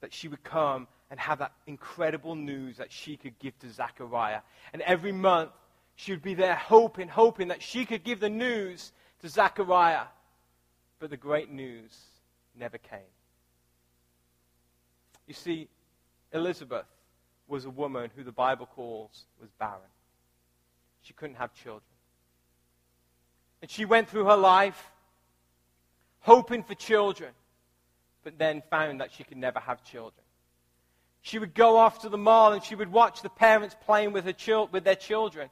that 0.00 0.12
she 0.12 0.28
would 0.28 0.42
come 0.42 0.86
and 1.10 1.20
have 1.20 1.38
that 1.38 1.52
incredible 1.66 2.34
news 2.34 2.76
that 2.78 2.90
she 2.90 3.16
could 3.16 3.38
give 3.38 3.58
to 3.60 3.70
Zachariah. 3.70 4.40
And 4.72 4.82
every 4.82 5.12
month, 5.12 5.50
she 5.96 6.12
would 6.12 6.22
be 6.22 6.34
there 6.34 6.56
hoping, 6.56 7.08
hoping 7.08 7.48
that 7.48 7.62
she 7.62 7.84
could 7.84 8.02
give 8.02 8.20
the 8.20 8.30
news 8.30 8.92
to 9.20 9.28
Zachariah. 9.28 10.06
But 10.98 11.10
the 11.10 11.16
great 11.16 11.50
news 11.50 11.96
never 12.58 12.78
came. 12.78 12.98
You 15.26 15.34
see, 15.34 15.68
Elizabeth 16.32 16.86
was 17.46 17.64
a 17.64 17.70
woman 17.70 18.10
who 18.16 18.24
the 18.24 18.32
Bible 18.32 18.66
calls 18.66 19.24
was 19.40 19.50
barren. 19.58 19.80
She 21.02 21.12
couldn't 21.12 21.36
have 21.36 21.54
children. 21.54 21.82
And 23.62 23.70
she 23.70 23.84
went 23.84 24.08
through 24.08 24.24
her 24.24 24.36
life 24.36 24.90
hoping 26.20 26.62
for 26.62 26.74
children, 26.74 27.30
but 28.22 28.38
then 28.38 28.62
found 28.70 29.00
that 29.00 29.12
she 29.12 29.24
could 29.24 29.36
never 29.36 29.60
have 29.60 29.84
children. 29.84 30.23
She 31.24 31.38
would 31.38 31.54
go 31.54 31.78
off 31.78 32.00
to 32.00 32.10
the 32.10 32.18
mall 32.18 32.52
and 32.52 32.62
she 32.62 32.74
would 32.74 32.92
watch 32.92 33.22
the 33.22 33.30
parents 33.30 33.74
playing 33.86 34.12
with, 34.12 34.26
her 34.26 34.66
with 34.70 34.84
their 34.84 34.94
children. 34.94 35.48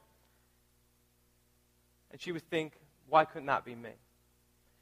And 2.11 2.21
she 2.21 2.31
would 2.31 2.47
think, 2.51 2.73
why 3.09 3.25
couldn't 3.25 3.47
that 3.47 3.65
be 3.65 3.73
me? 3.73 3.89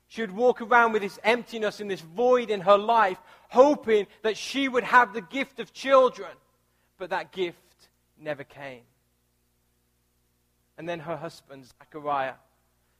She 0.09 0.19
would 0.19 0.35
walk 0.35 0.61
around 0.61 0.91
with 0.91 1.01
this 1.01 1.17
emptiness 1.23 1.79
and 1.79 1.89
this 1.89 2.01
void 2.01 2.49
in 2.49 2.59
her 2.59 2.77
life, 2.77 3.17
hoping 3.47 4.05
that 4.23 4.35
she 4.35 4.67
would 4.67 4.83
have 4.83 5.13
the 5.13 5.21
gift 5.21 5.61
of 5.61 5.71
children. 5.71 6.31
But 6.97 7.11
that 7.11 7.31
gift 7.31 7.57
never 8.19 8.43
came. 8.43 8.81
And 10.77 10.89
then 10.89 10.99
her 10.99 11.15
husband, 11.15 11.67
Zachariah, 11.79 12.33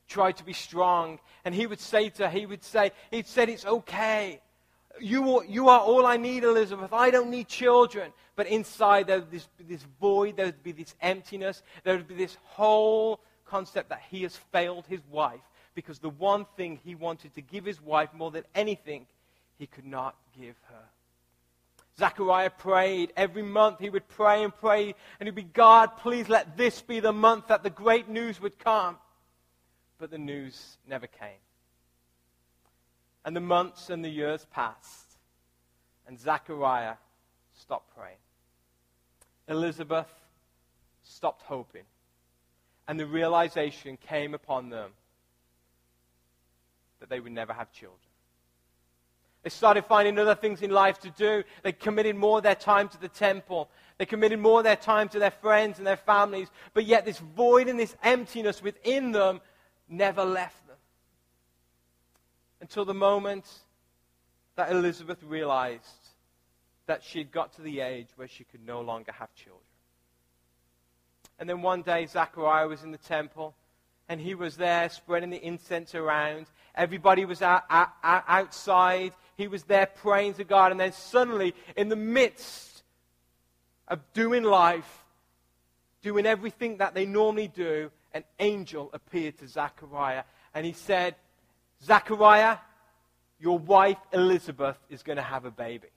tried 0.08 0.38
to 0.38 0.46
be 0.46 0.54
strong. 0.54 1.20
And 1.44 1.54
he 1.54 1.68
would 1.68 1.82
say 1.82 2.08
to 2.08 2.30
her, 2.30 2.30
he 2.30 2.46
would 2.46 2.64
say, 2.64 2.94
he 3.12 3.24
said, 3.24 3.50
it's 3.50 3.66
okay. 3.66 4.40
You, 5.00 5.44
you 5.44 5.70
are 5.70 5.80
all 5.80 6.06
I 6.06 6.18
need, 6.18 6.44
Elizabeth. 6.44 6.92
I 6.94 7.12
don't 7.12 7.30
need 7.30 7.48
children. 7.48 8.12
But 8.36 8.48
inside, 8.48 9.08
there 9.08 9.20
would 9.20 9.32
be 9.32 9.40
this, 9.68 9.86
void, 10.00 10.38
there 10.38 10.48
would 10.48 10.64
be 10.64 10.72
this 10.72 10.96
emptiness, 11.02 11.64
there 11.84 11.96
would 11.96 12.08
be 12.08 12.16
this 12.16 12.38
whole 12.44 13.20
concept 13.46 13.90
that 13.90 14.02
he 14.10 14.24
has 14.24 14.36
failed 14.52 14.86
his 14.88 15.02
wife 15.12 15.42
because 15.76 16.00
the 16.00 16.10
one 16.10 16.46
thing 16.58 16.80
he 16.84 16.96
wanted 16.96 17.34
to 17.36 17.42
give 17.42 17.66
his 17.66 17.82
wife 17.82 18.10
more 18.14 18.32
than 18.32 18.44
anything, 18.56 19.06
he 19.58 19.68
could 19.68 19.86
not 19.86 20.16
give 20.38 20.56
her. 20.70 20.84
Zechariah 21.98 22.50
prayed. 22.50 23.14
Every 23.16 23.44
month 23.44 23.80
he 23.80 23.90
would 23.90 24.08
pray 24.08 24.44
and 24.44 24.56
pray, 24.56 24.96
and 25.20 25.28
he'd 25.28 25.36
be, 25.36 25.44
God, 25.44 25.98
please 25.98 26.30
let 26.30 26.58
this 26.58 26.82
be 26.82 27.00
the 27.00 27.14
month 27.14 27.48
that 27.48 27.64
the 27.64 27.70
great 27.70 28.10
news 28.10 28.42
would 28.42 28.58
come. 28.58 28.98
But 30.00 30.10
the 30.10 30.18
news 30.18 30.78
never 30.88 31.08
came. 31.08 31.38
And 33.24 33.36
the 33.36 33.42
months 33.42 33.90
and 33.90 34.04
the 34.04 34.10
years 34.10 34.46
passed, 34.52 35.18
and 36.08 36.20
Zachariah 36.20 36.96
stopped 37.54 37.96
praying. 37.96 38.18
Elizabeth 39.48 40.12
stopped 41.04 41.44
hoping, 41.44 41.84
and 42.88 43.00
the 43.00 43.06
realization 43.06 43.98
came 43.98 44.34
upon 44.34 44.70
them 44.70 44.92
that 47.00 47.10
they 47.10 47.20
would 47.20 47.32
never 47.32 47.54
have 47.54 47.72
children. 47.72 48.00
They 49.44 49.50
started 49.50 49.86
finding 49.86 50.20
other 50.20 50.36
things 50.36 50.62
in 50.62 50.70
life 50.70 51.00
to 51.00 51.10
do. 51.10 51.44
They 51.64 51.72
committed 51.72 52.16
more 52.16 52.38
of 52.38 52.44
their 52.44 52.56
time 52.56 52.90
to 52.90 53.02
the 53.02 53.08
temple. 53.08 53.70
They 53.98 54.06
committed 54.06 54.40
more 54.40 54.60
of 54.60 54.64
their 54.64 54.76
time 54.76 55.10
to 55.10 55.20
their 55.20 55.32
friends 55.32 55.80
and 55.80 55.88
their 55.88 55.98
families. 55.98 56.50
But 56.76 56.86
yet, 56.86 57.06
this 57.06 57.18
void 57.18 57.68
and 57.68 57.80
this 57.80 57.96
emptiness 58.04 58.62
within 58.62 59.12
them 59.12 59.42
never 59.90 60.24
left 60.24 60.61
until 62.62 62.86
the 62.86 62.94
moment 62.94 63.46
that 64.56 64.72
Elizabeth 64.72 65.22
realized 65.24 65.86
that 66.86 67.04
she 67.04 67.20
had 67.20 67.32
got 67.32 67.54
to 67.56 67.62
the 67.62 67.82
age 67.82 68.08
where 68.16 68.28
she 68.28 68.44
could 68.44 68.66
no 68.66 68.82
longer 68.82 69.12
have 69.12 69.34
children. 69.34 69.62
And 71.40 71.50
then 71.50 71.62
one 71.64 71.82
day, 71.82 72.06
Zachariah 72.06 72.68
was 72.68 72.84
in 72.84 72.92
the 72.92 73.00
temple, 73.00 73.56
and 74.08 74.22
he 74.22 74.36
was 74.36 74.58
there 74.58 74.90
spreading 74.90 75.32
the 75.32 75.44
incense 75.44 75.96
around. 75.96 76.46
Everybody 76.76 77.26
was 77.26 77.42
out, 77.42 77.64
out, 77.70 77.94
outside. 78.04 79.14
He 79.38 79.48
was 79.48 79.64
there 79.64 79.88
praying 79.88 80.36
to 80.36 80.44
God. 80.44 80.72
And 80.72 80.80
then 80.80 80.92
suddenly, 80.92 81.56
in 81.76 81.90
the 81.90 81.96
midst 81.96 82.84
of 83.88 84.00
doing 84.14 84.44
life, 84.44 85.04
doing 86.04 86.26
everything 86.26 86.78
that 86.78 86.94
they 86.94 87.06
normally 87.06 87.48
do, 87.48 87.90
an 88.14 88.24
angel 88.40 88.90
appeared 88.94 89.38
to 89.40 89.48
Zachariah. 89.48 90.24
And 90.54 90.66
he 90.66 90.74
said, 90.74 91.16
Zachariah, 91.84 92.58
your 93.40 93.58
wife 93.58 93.98
Elizabeth 94.14 94.78
is 94.90 95.04
going 95.04 95.18
to 95.18 95.24
have 95.24 95.46
a 95.46 95.52
baby. 95.52 95.88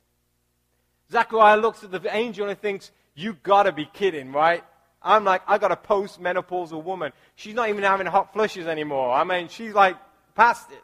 Zachariah 1.11 1.59
looks 1.59 1.85
at 1.85 1.91
the 1.91 2.15
angel 2.15 2.49
and 2.49 2.59
thinks, 2.59 2.91
You 3.15 3.37
gotta 3.43 3.73
be 3.73 3.85
kidding, 3.85 4.33
right? 4.33 4.65
I'm 5.03 5.25
like, 5.25 5.43
I 5.47 5.59
got 5.59 5.71
a 5.71 5.77
post-menopausal 5.77 6.83
woman. 6.83 7.13
She's 7.37 7.55
not 7.55 7.69
even 7.69 7.83
having 7.83 8.07
hot 8.07 8.33
flushes 8.33 8.67
anymore. 8.67 9.13
I 9.13 9.25
mean, 9.25 9.49
she's 9.49 9.75
like 9.75 9.97
past 10.35 10.71
it. 10.73 10.83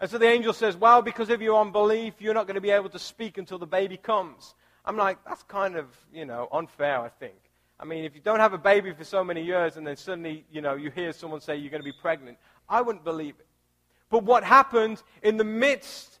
And 0.00 0.10
so 0.10 0.16
the 0.16 0.26
angel 0.26 0.54
says, 0.54 0.76
Well, 0.76 1.02
because 1.02 1.28
of 1.28 1.42
your 1.42 1.60
unbelief, 1.60 2.14
you're 2.18 2.34
not 2.34 2.46
going 2.46 2.54
to 2.54 2.60
be 2.60 2.70
able 2.70 2.88
to 2.90 2.98
speak 2.98 3.36
until 3.36 3.58
the 3.58 3.66
baby 3.66 3.98
comes. 3.98 4.54
I'm 4.84 4.96
like, 4.96 5.18
That's 5.26 5.42
kind 5.42 5.76
of, 5.76 5.86
you 6.12 6.24
know, 6.24 6.48
unfair, 6.50 7.00
I 7.00 7.10
think. 7.10 7.36
I 7.78 7.84
mean, 7.84 8.04
if 8.04 8.14
you 8.14 8.20
don't 8.20 8.40
have 8.40 8.52
a 8.52 8.58
baby 8.58 8.92
for 8.92 9.04
so 9.04 9.24
many 9.24 9.42
years 9.42 9.76
and 9.76 9.86
then 9.86 9.96
suddenly, 9.96 10.44
you 10.52 10.60
know, 10.60 10.74
you 10.74 10.90
hear 10.90 11.12
someone 11.12 11.40
say 11.40 11.56
you're 11.56 11.70
going 11.70 11.82
to 11.82 11.84
be 11.84 11.96
pregnant, 11.98 12.36
I 12.70 12.80
wouldn't 12.80 13.04
believe 13.04 13.34
it. 13.38 13.46
But 14.08 14.22
what 14.22 14.44
happened 14.44 15.02
in 15.22 15.36
the 15.36 15.44
midst 15.44 16.18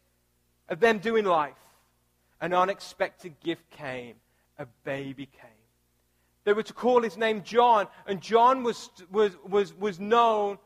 of 0.68 0.80
them 0.80 0.98
doing 0.98 1.24
life? 1.24 1.54
An 2.40 2.52
unexpected 2.52 3.38
gift 3.40 3.70
came. 3.70 4.16
A 4.58 4.66
baby 4.84 5.26
came. 5.26 5.50
They 6.44 6.52
were 6.52 6.62
to 6.62 6.72
call 6.72 7.02
his 7.02 7.16
name 7.16 7.42
John, 7.42 7.86
and 8.06 8.20
John 8.20 8.64
was, 8.64 8.90
was, 9.10 9.32
was, 9.48 9.74
was 9.74 10.00
known 10.00 10.58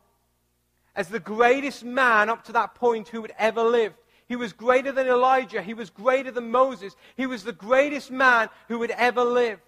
as 0.96 1.08
the 1.08 1.20
greatest 1.20 1.84
man 1.84 2.28
up 2.28 2.44
to 2.44 2.52
that 2.52 2.74
point 2.74 3.08
who 3.08 3.22
had 3.22 3.34
ever 3.38 3.62
lived. 3.62 3.96
He 4.26 4.36
was 4.36 4.52
greater 4.52 4.92
than 4.92 5.06
Elijah. 5.06 5.62
He 5.62 5.74
was 5.74 5.90
greater 5.90 6.30
than 6.30 6.50
Moses. 6.50 6.96
He 7.16 7.26
was 7.26 7.44
the 7.44 7.52
greatest 7.52 8.10
man 8.10 8.48
who 8.68 8.80
had 8.82 8.92
ever 8.92 9.22
lived. 9.22 9.60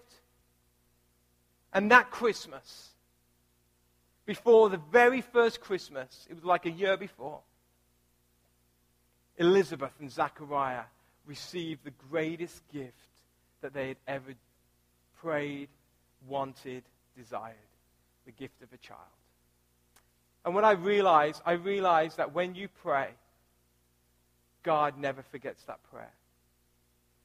And 1.72 1.90
that 1.90 2.10
Christmas, 2.10 2.90
before 4.26 4.68
the 4.68 4.80
very 4.90 5.20
first 5.20 5.60
Christmas, 5.60 6.26
it 6.28 6.34
was 6.34 6.44
like 6.44 6.66
a 6.66 6.70
year 6.70 6.96
before, 6.96 7.40
Elizabeth 9.38 9.92
and 10.00 10.10
Zachariah 10.10 10.84
received 11.26 11.84
the 11.84 11.92
greatest 12.10 12.62
gift 12.72 12.92
that 13.60 13.72
they 13.72 13.88
had 13.88 13.96
ever 14.06 14.34
prayed, 15.20 15.68
wanted, 16.28 16.82
desired 17.16 17.54
the 18.24 18.32
gift 18.32 18.62
of 18.62 18.72
a 18.72 18.76
child. 18.78 19.00
And 20.44 20.54
when 20.54 20.64
I 20.64 20.72
realized, 20.72 21.42
I 21.44 21.52
realized 21.52 22.16
that 22.18 22.34
when 22.34 22.54
you 22.54 22.68
pray, 22.82 23.08
God 24.62 24.98
never 24.98 25.22
forgets 25.22 25.64
that 25.64 25.78
prayer. 25.90 26.12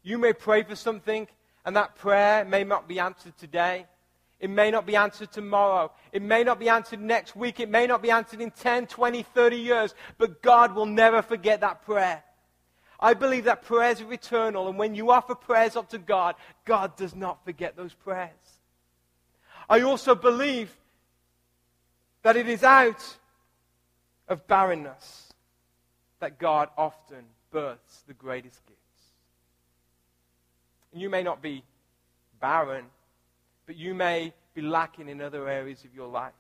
You 0.04 0.18
may 0.18 0.34
pray 0.34 0.64
for 0.64 0.76
something, 0.76 1.28
and 1.66 1.76
that 1.76 1.96
prayer 1.96 2.44
may 2.46 2.64
not 2.64 2.88
be 2.88 3.00
answered 3.00 3.38
today. 3.38 3.86
It 4.42 4.50
may 4.50 4.72
not 4.72 4.86
be 4.86 4.96
answered 4.96 5.32
tomorrow. 5.32 5.92
It 6.12 6.22
may 6.22 6.44
not 6.44 6.60
be 6.60 6.68
answered 6.68 7.00
next 7.00 7.36
week. 7.36 7.62
It 7.62 7.70
may 7.70 7.88
not 7.88 8.02
be 8.02 8.12
answered 8.12 8.42
in 8.42 8.52
10, 8.52 8.88
20, 8.88 9.22
30 9.24 9.56
years. 9.56 9.96
But 10.18 10.42
God 10.42 10.76
will 10.76 10.88
never 10.88 11.22
forget 11.22 11.62
that 11.62 11.86
prayer. 11.86 12.24
I 13.00 13.14
believe 13.14 13.46
that 13.46 13.64
prayers 13.64 14.02
are 14.02 14.14
eternal, 14.14 14.68
and 14.68 14.78
when 14.78 14.94
you 14.94 15.12
offer 15.12 15.34
prayers 15.34 15.76
up 15.76 15.90
to 15.90 15.98
God, 15.98 16.36
God 16.66 16.96
does 16.96 17.16
not 17.16 17.44
forget 17.44 17.76
those 17.76 17.94
prayers. 17.94 18.30
I 19.68 19.82
also 19.82 20.14
believe 20.14 20.76
that 22.22 22.38
it 22.38 22.48
is 22.48 22.64
out 22.64 23.18
of 24.28 24.46
barrenness 24.48 25.34
that 26.20 26.38
God 26.38 26.70
often 26.78 27.26
births 27.50 28.04
the 28.08 28.14
greatest 28.14 28.64
gifts. 28.68 28.80
And 30.94 31.02
you 31.02 31.10
may 31.10 31.24
not 31.24 31.42
be 31.42 31.64
barren, 32.40 32.86
but 33.66 33.76
you 33.76 33.94
may 33.94 34.34
be 34.54 34.62
lacking 34.62 35.10
in 35.10 35.22
other 35.22 35.48
areas 35.48 35.84
of 35.84 35.94
your 35.94 36.08
life. 36.08 36.34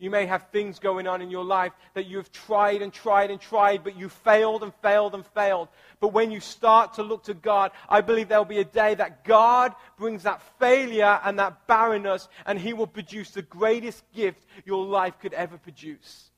You 0.00 0.10
may 0.10 0.26
have 0.26 0.48
things 0.52 0.78
going 0.78 1.08
on 1.08 1.22
in 1.22 1.30
your 1.30 1.44
life 1.44 1.72
that 1.94 2.06
you 2.06 2.18
have 2.18 2.30
tried 2.30 2.82
and 2.82 2.92
tried 2.92 3.32
and 3.32 3.40
tried, 3.40 3.82
but 3.82 3.96
you 3.98 4.08
failed 4.08 4.62
and 4.62 4.72
failed 4.76 5.14
and 5.14 5.26
failed. 5.26 5.68
But 5.98 6.12
when 6.12 6.30
you 6.30 6.38
start 6.38 6.94
to 6.94 7.02
look 7.02 7.24
to 7.24 7.34
God, 7.34 7.72
I 7.88 8.00
believe 8.00 8.28
there 8.28 8.38
will 8.38 8.44
be 8.44 8.60
a 8.60 8.64
day 8.64 8.94
that 8.94 9.24
God 9.24 9.74
brings 9.96 10.22
that 10.22 10.40
failure 10.60 11.18
and 11.24 11.40
that 11.40 11.66
barrenness, 11.66 12.28
and 12.46 12.60
He 12.60 12.74
will 12.74 12.86
produce 12.86 13.30
the 13.30 13.42
greatest 13.42 14.04
gift 14.12 14.46
your 14.64 14.84
life 14.84 15.18
could 15.18 15.34
ever 15.34 15.58
produce. 15.58 16.30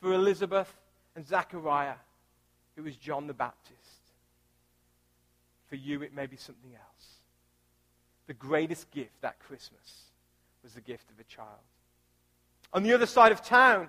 For 0.00 0.12
Elizabeth 0.12 0.72
and 1.14 1.24
Zachariah, 1.24 1.96
it 2.76 2.80
was 2.80 2.96
John 2.96 3.28
the 3.28 3.34
Baptist. 3.34 3.76
For 5.68 5.76
you, 5.76 6.02
it 6.02 6.14
may 6.14 6.26
be 6.26 6.36
something 6.36 6.72
else. 6.72 7.17
The 8.28 8.34
greatest 8.34 8.90
gift 8.90 9.20
that 9.22 9.40
Christmas 9.40 10.04
was 10.62 10.74
the 10.74 10.80
gift 10.80 11.10
of 11.10 11.18
a 11.18 11.24
child. 11.24 11.48
On 12.72 12.82
the 12.82 12.92
other 12.92 13.06
side 13.06 13.32
of 13.32 13.42
town, 13.42 13.88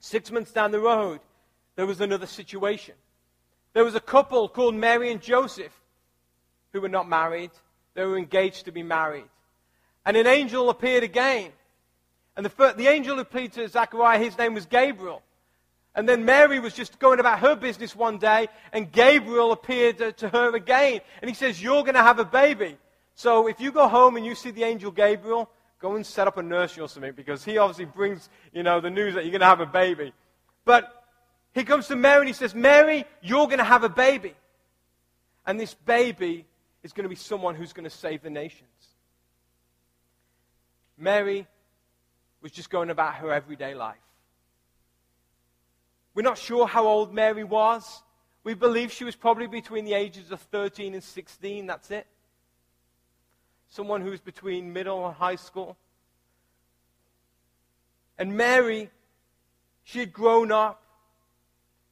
six 0.00 0.30
months 0.30 0.50
down 0.50 0.72
the 0.72 0.80
road, 0.80 1.20
there 1.76 1.86
was 1.86 2.00
another 2.00 2.26
situation. 2.26 2.96
There 3.72 3.84
was 3.84 3.94
a 3.94 4.00
couple 4.00 4.48
called 4.48 4.74
Mary 4.74 5.10
and 5.10 5.22
Joseph 5.22 5.72
who 6.72 6.80
were 6.80 6.88
not 6.88 7.08
married. 7.08 7.52
They 7.94 8.04
were 8.04 8.18
engaged 8.18 8.64
to 8.64 8.72
be 8.72 8.82
married. 8.82 9.28
And 10.04 10.16
an 10.16 10.26
angel 10.26 10.68
appeared 10.68 11.04
again. 11.04 11.52
And 12.36 12.44
the, 12.44 12.50
first, 12.50 12.76
the 12.76 12.88
angel 12.88 13.14
who 13.16 13.22
appeared 13.22 13.52
to 13.52 13.68
Zachariah, 13.68 14.18
his 14.18 14.36
name 14.36 14.54
was 14.54 14.66
Gabriel. 14.66 15.22
And 15.94 16.08
then 16.08 16.24
Mary 16.24 16.58
was 16.58 16.74
just 16.74 16.98
going 16.98 17.20
about 17.20 17.40
her 17.40 17.54
business 17.54 17.94
one 17.94 18.18
day, 18.18 18.48
and 18.72 18.90
Gabriel 18.90 19.52
appeared 19.52 19.98
to, 19.98 20.12
to 20.12 20.28
her 20.30 20.56
again. 20.56 21.00
And 21.20 21.28
he 21.28 21.34
says, 21.34 21.62
You're 21.62 21.82
going 21.82 21.94
to 21.94 22.02
have 22.02 22.18
a 22.18 22.24
baby. 22.24 22.78
So 23.14 23.46
if 23.48 23.60
you 23.60 23.72
go 23.72 23.88
home 23.88 24.16
and 24.16 24.24
you 24.24 24.34
see 24.34 24.50
the 24.50 24.64
angel 24.64 24.90
Gabriel, 24.90 25.50
Go 25.82 25.96
and 25.96 26.06
set 26.06 26.28
up 26.28 26.36
a 26.36 26.42
nursery 26.42 26.84
or 26.84 26.88
something 26.88 27.12
because 27.12 27.44
he 27.44 27.58
obviously 27.58 27.86
brings, 27.86 28.30
you 28.52 28.62
know, 28.62 28.80
the 28.80 28.88
news 28.88 29.14
that 29.14 29.24
you're 29.24 29.32
going 29.32 29.40
to 29.40 29.46
have 29.46 29.58
a 29.58 29.66
baby. 29.66 30.12
But 30.64 31.04
he 31.52 31.64
comes 31.64 31.88
to 31.88 31.96
Mary 31.96 32.20
and 32.20 32.28
he 32.28 32.32
says, 32.32 32.54
Mary, 32.54 33.04
you're 33.20 33.46
going 33.46 33.58
to 33.58 33.64
have 33.64 33.82
a 33.82 33.88
baby. 33.88 34.34
And 35.44 35.58
this 35.58 35.74
baby 35.74 36.46
is 36.84 36.92
going 36.92 37.02
to 37.02 37.08
be 37.08 37.16
someone 37.16 37.56
who's 37.56 37.72
going 37.72 37.82
to 37.82 37.90
save 37.90 38.22
the 38.22 38.30
nations. 38.30 38.68
Mary 40.96 41.48
was 42.42 42.52
just 42.52 42.70
going 42.70 42.88
about 42.88 43.14
her 43.16 43.32
everyday 43.32 43.74
life. 43.74 43.96
We're 46.14 46.22
not 46.22 46.38
sure 46.38 46.68
how 46.68 46.86
old 46.86 47.12
Mary 47.12 47.42
was. 47.42 48.04
We 48.44 48.54
believe 48.54 48.92
she 48.92 49.02
was 49.02 49.16
probably 49.16 49.48
between 49.48 49.84
the 49.84 49.94
ages 49.94 50.30
of 50.30 50.40
13 50.42 50.94
and 50.94 51.02
16. 51.02 51.66
That's 51.66 51.90
it 51.90 52.06
someone 53.72 54.02
who's 54.02 54.20
between 54.20 54.72
middle 54.72 55.06
and 55.06 55.16
high 55.16 55.36
school. 55.36 55.78
And 58.18 58.36
Mary, 58.36 58.90
she 59.82 60.00
had 60.00 60.12
grown 60.12 60.52
up. 60.52 60.82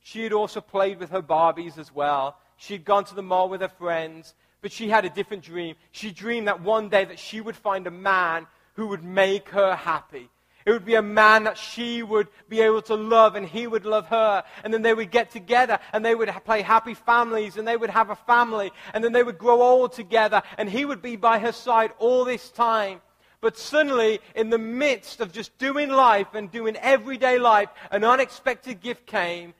She 0.03 0.23
had 0.23 0.35
also 0.35 0.61
played 0.61 1.01
with 1.01 1.11
her 1.11 1.23
Barbies 1.23 1.79
as 1.79 1.95
well. 1.95 2.37
She 2.59 2.75
had 2.75 2.85
gone 2.85 3.05
to 3.05 3.14
the 3.14 3.23
mall 3.23 3.49
with 3.49 3.62
her 3.62 3.69
friends, 3.69 4.35
but 4.61 4.73
she 4.73 4.90
had 4.90 5.07
a 5.07 5.11
different 5.11 5.43
dream. 5.43 5.75
She 5.90 6.11
dreamed 6.11 6.49
that 6.49 6.61
one 6.61 6.90
day 6.90 7.07
that 7.07 7.19
she 7.19 7.40
would 7.40 7.57
find 7.57 7.87
a 7.87 7.90
man 7.90 8.47
who 8.75 8.88
would 8.88 9.03
make 9.03 9.49
her 9.49 9.75
happy, 9.75 10.29
it 10.66 10.73
would 10.73 10.85
be 10.85 10.94
a 10.94 11.03
man 11.03 11.44
that 11.44 11.57
she 11.57 12.03
would 12.03 12.29
be 12.49 12.61
able 12.61 12.83
to 12.83 12.94
love 12.94 13.35
and 13.35 13.46
he 13.46 13.66
would 13.66 13.85
love 13.85 14.07
her. 14.09 14.44
And 14.62 14.73
then 14.73 14.83
they 14.83 14.94
would 14.94 15.11
get 15.11 15.31
together 15.31 15.79
and 15.92 16.05
they 16.05 16.14
would 16.14 16.29
play 16.44 16.62
happy 16.62 16.94
families 16.94 17.57
and 17.57 17.66
they 17.66 17.77
would 17.77 17.90
have 17.90 18.11
a 18.11 18.16
family 18.16 18.70
and 18.92 19.03
then 19.03 19.12
they 19.12 19.23
would 19.23 19.38
grow 19.38 19.62
old 19.62 19.92
together 19.92 20.42
and 20.59 20.68
he 20.68 20.85
would 20.85 21.03
be 21.03 21.16
by 21.16 21.38
her 21.38 21.53
side 21.53 21.92
all 21.99 22.25
this 22.25 22.51
time. 22.51 23.01
But 23.40 23.57
suddenly, 23.57 24.20
in 24.35 24.51
the 24.51 24.59
midst 24.59 25.20
of 25.20 25.33
just 25.33 25.57
doing 25.57 25.88
life 25.88 26.35
and 26.35 26.51
doing 26.51 26.77
everyday 26.77 27.38
life, 27.38 27.70
an 27.90 28.05
unexpected 28.05 28.81
gift 28.81 29.07
came 29.07 29.55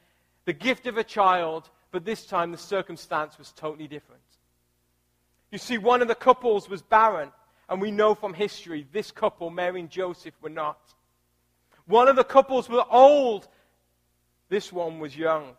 the 0.45 0.53
gift 0.53 0.87
of 0.87 0.97
a 0.97 1.05
child, 1.05 1.71
but 1.93 2.05
this 2.05 2.27
time 2.27 2.51
the 2.51 2.59
circumstance 2.59 3.39
was 3.39 3.53
totally 3.53 3.87
different. 3.87 4.23
You 5.51 5.59
see, 5.59 5.79
one 5.79 6.03
of 6.03 6.09
the 6.09 6.15
couples 6.15 6.69
was 6.69 6.83
barren. 6.83 7.31
And 7.71 7.81
we 7.81 7.93
know 7.93 8.17
from 8.17 8.35
history 8.35 8.85
this 8.93 9.13
couple, 9.13 9.49
Mary 9.49 9.81
and 9.81 9.89
Joseph, 9.89 10.35
were 10.43 10.51
not. 10.51 10.81
One 11.87 12.09
of 12.09 12.17
the 12.17 12.25
couples 12.25 12.69
were 12.69 12.85
old. 12.91 13.47
This 14.49 14.73
one 14.73 14.99
was 14.99 15.17
young. 15.17 15.55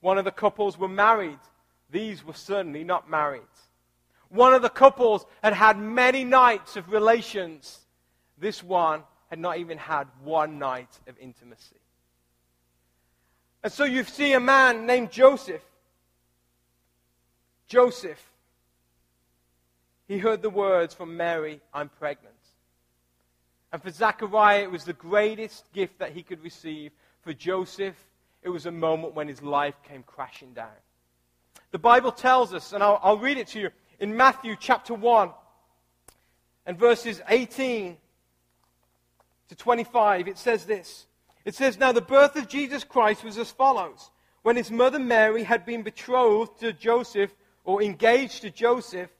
One 0.00 0.16
of 0.16 0.24
the 0.24 0.30
couples 0.30 0.78
were 0.78 0.88
married. 0.88 1.38
These 1.90 2.24
were 2.24 2.32
certainly 2.32 2.82
not 2.82 3.10
married. 3.10 3.42
One 4.30 4.54
of 4.54 4.62
the 4.62 4.70
couples 4.70 5.26
had 5.42 5.52
had 5.52 5.78
many 5.78 6.24
nights 6.24 6.76
of 6.76 6.90
relations. 6.90 7.80
This 8.38 8.62
one 8.62 9.02
had 9.28 9.38
not 9.38 9.58
even 9.58 9.76
had 9.76 10.08
one 10.24 10.58
night 10.58 10.98
of 11.06 11.18
intimacy. 11.18 11.76
And 13.62 13.72
so 13.72 13.84
you 13.84 14.04
see 14.04 14.32
a 14.32 14.40
man 14.40 14.86
named 14.86 15.10
Joseph. 15.10 15.64
Joseph 17.66 18.22
he 20.08 20.18
heard 20.18 20.40
the 20.40 20.50
words 20.50 20.94
from 20.94 21.16
Mary, 21.16 21.60
I'm 21.72 21.90
pregnant. 21.90 22.34
And 23.70 23.82
for 23.82 23.90
Zachariah, 23.90 24.62
it 24.62 24.70
was 24.70 24.84
the 24.84 24.94
greatest 24.94 25.70
gift 25.74 25.98
that 25.98 26.12
he 26.12 26.22
could 26.22 26.42
receive. 26.42 26.92
For 27.20 27.34
Joseph, 27.34 27.96
it 28.42 28.48
was 28.48 28.64
a 28.64 28.72
moment 28.72 29.14
when 29.14 29.28
his 29.28 29.42
life 29.42 29.74
came 29.86 30.02
crashing 30.02 30.54
down. 30.54 30.68
The 31.70 31.78
Bible 31.78 32.10
tells 32.10 32.54
us, 32.54 32.72
and 32.72 32.82
I'll, 32.82 32.98
I'll 33.02 33.18
read 33.18 33.36
it 33.36 33.48
to 33.48 33.60
you, 33.60 33.70
in 34.00 34.16
Matthew 34.16 34.56
chapter 34.58 34.94
1 34.94 35.30
and 36.64 36.78
verses 36.78 37.20
18 37.28 37.98
to 39.48 39.54
25, 39.54 40.28
it 40.28 40.38
says 40.38 40.64
this. 40.64 41.04
It 41.44 41.54
says, 41.54 41.78
Now 41.78 41.92
the 41.92 42.00
birth 42.00 42.36
of 42.36 42.48
Jesus 42.48 42.84
Christ 42.84 43.24
was 43.24 43.36
as 43.36 43.50
follows. 43.50 44.10
When 44.42 44.56
his 44.56 44.70
mother 44.70 44.98
Mary 44.98 45.42
had 45.42 45.66
been 45.66 45.82
betrothed 45.82 46.60
to 46.60 46.72
Joseph, 46.72 47.34
or 47.64 47.82
engaged 47.82 48.40
to 48.40 48.50
Joseph, 48.50 49.10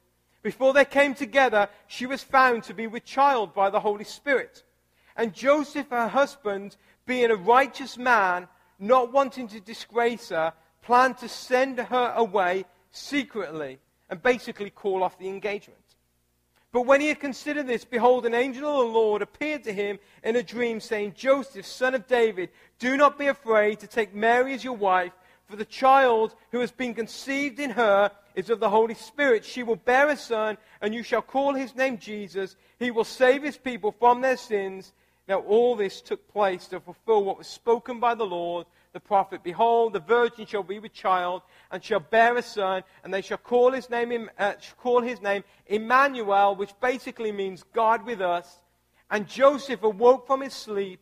before 0.48 0.72
they 0.72 0.86
came 0.86 1.14
together, 1.14 1.68
she 1.88 2.06
was 2.06 2.22
found 2.22 2.62
to 2.62 2.72
be 2.72 2.86
with 2.86 3.04
child 3.04 3.52
by 3.52 3.68
the 3.68 3.80
Holy 3.80 4.02
Spirit. 4.02 4.62
And 5.14 5.34
Joseph, 5.34 5.90
her 5.90 6.08
husband, 6.08 6.74
being 7.04 7.30
a 7.30 7.36
righteous 7.36 7.98
man, 7.98 8.48
not 8.78 9.12
wanting 9.12 9.46
to 9.48 9.60
disgrace 9.60 10.30
her, 10.30 10.54
planned 10.80 11.18
to 11.18 11.28
send 11.28 11.78
her 11.78 12.14
away 12.16 12.64
secretly 12.92 13.78
and 14.08 14.22
basically 14.22 14.70
call 14.70 15.02
off 15.02 15.18
the 15.18 15.28
engagement. 15.28 15.84
But 16.72 16.86
when 16.86 17.02
he 17.02 17.08
had 17.08 17.20
considered 17.20 17.66
this, 17.66 17.84
behold, 17.84 18.24
an 18.24 18.32
angel 18.32 18.70
of 18.70 18.86
the 18.86 18.98
Lord 18.98 19.20
appeared 19.20 19.64
to 19.64 19.72
him 19.74 19.98
in 20.24 20.34
a 20.34 20.42
dream, 20.42 20.80
saying, 20.80 21.12
Joseph, 21.14 21.66
son 21.66 21.94
of 21.94 22.06
David, 22.06 22.48
do 22.78 22.96
not 22.96 23.18
be 23.18 23.26
afraid 23.26 23.80
to 23.80 23.86
take 23.86 24.14
Mary 24.14 24.54
as 24.54 24.64
your 24.64 24.76
wife, 24.76 25.12
for 25.44 25.56
the 25.56 25.66
child 25.66 26.34
who 26.52 26.60
has 26.60 26.70
been 26.70 26.94
conceived 26.94 27.60
in 27.60 27.68
her 27.68 28.10
is 28.38 28.50
of 28.50 28.60
the 28.60 28.70
Holy 28.70 28.94
Spirit. 28.94 29.44
She 29.44 29.62
will 29.62 29.76
bear 29.76 30.08
a 30.08 30.16
son, 30.16 30.56
and 30.80 30.94
you 30.94 31.02
shall 31.02 31.22
call 31.22 31.54
his 31.54 31.74
name 31.74 31.98
Jesus. 31.98 32.56
He 32.78 32.90
will 32.90 33.04
save 33.04 33.42
his 33.42 33.58
people 33.58 33.92
from 33.92 34.20
their 34.20 34.36
sins. 34.36 34.92
Now, 35.26 35.40
all 35.40 35.76
this 35.76 36.00
took 36.00 36.26
place 36.32 36.68
to 36.68 36.80
fulfill 36.80 37.24
what 37.24 37.38
was 37.38 37.48
spoken 37.48 38.00
by 38.00 38.14
the 38.14 38.24
Lord 38.24 38.66
the 38.92 39.00
prophet, 39.00 39.42
Behold, 39.42 39.92
the 39.92 40.00
virgin 40.00 40.46
shall 40.46 40.62
be 40.62 40.78
with 40.78 40.92
child, 40.92 41.42
and 41.70 41.82
shall 41.84 42.00
bear 42.00 42.36
a 42.36 42.42
son, 42.42 42.82
and 43.04 43.12
they 43.12 43.20
shall 43.20 43.38
call 43.38 43.72
his 43.72 43.90
name, 43.90 44.30
uh, 44.38 44.54
call 44.78 45.02
his 45.02 45.20
name 45.20 45.44
Emmanuel, 45.66 46.56
which 46.56 46.72
basically 46.80 47.30
means 47.30 47.64
God 47.72 48.04
with 48.04 48.20
us. 48.20 48.58
And 49.10 49.28
Joseph 49.28 49.82
awoke 49.82 50.26
from 50.26 50.40
his 50.40 50.54
sleep 50.54 51.00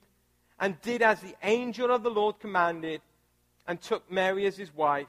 and 0.59 0.81
did 0.83 1.01
as 1.03 1.21
the 1.21 1.35
angel 1.43 1.91
of 1.91 2.03
the 2.03 2.11
Lord 2.11 2.39
commanded, 2.39 3.01
and 3.69 3.81
took 3.81 4.11
Mary 4.11 4.47
as 4.47 4.57
his 4.57 4.75
wife, 4.75 5.09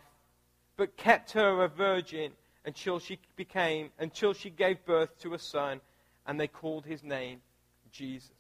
but 0.78 0.96
kept 0.96 1.32
her 1.32 1.64
a 1.64 1.68
virgin 1.68 2.32
until 2.66 3.00
she 3.00 3.20
became, 3.36 3.90
until 4.00 4.34
she 4.34 4.50
gave 4.50 4.86
birth 4.86 5.20
to 5.20 5.34
a 5.34 5.40
son, 5.40 5.82
and 6.26 6.40
they 6.40 6.48
called 6.48 6.86
his 6.86 7.04
name 7.04 7.42
Jesus. 7.92 8.32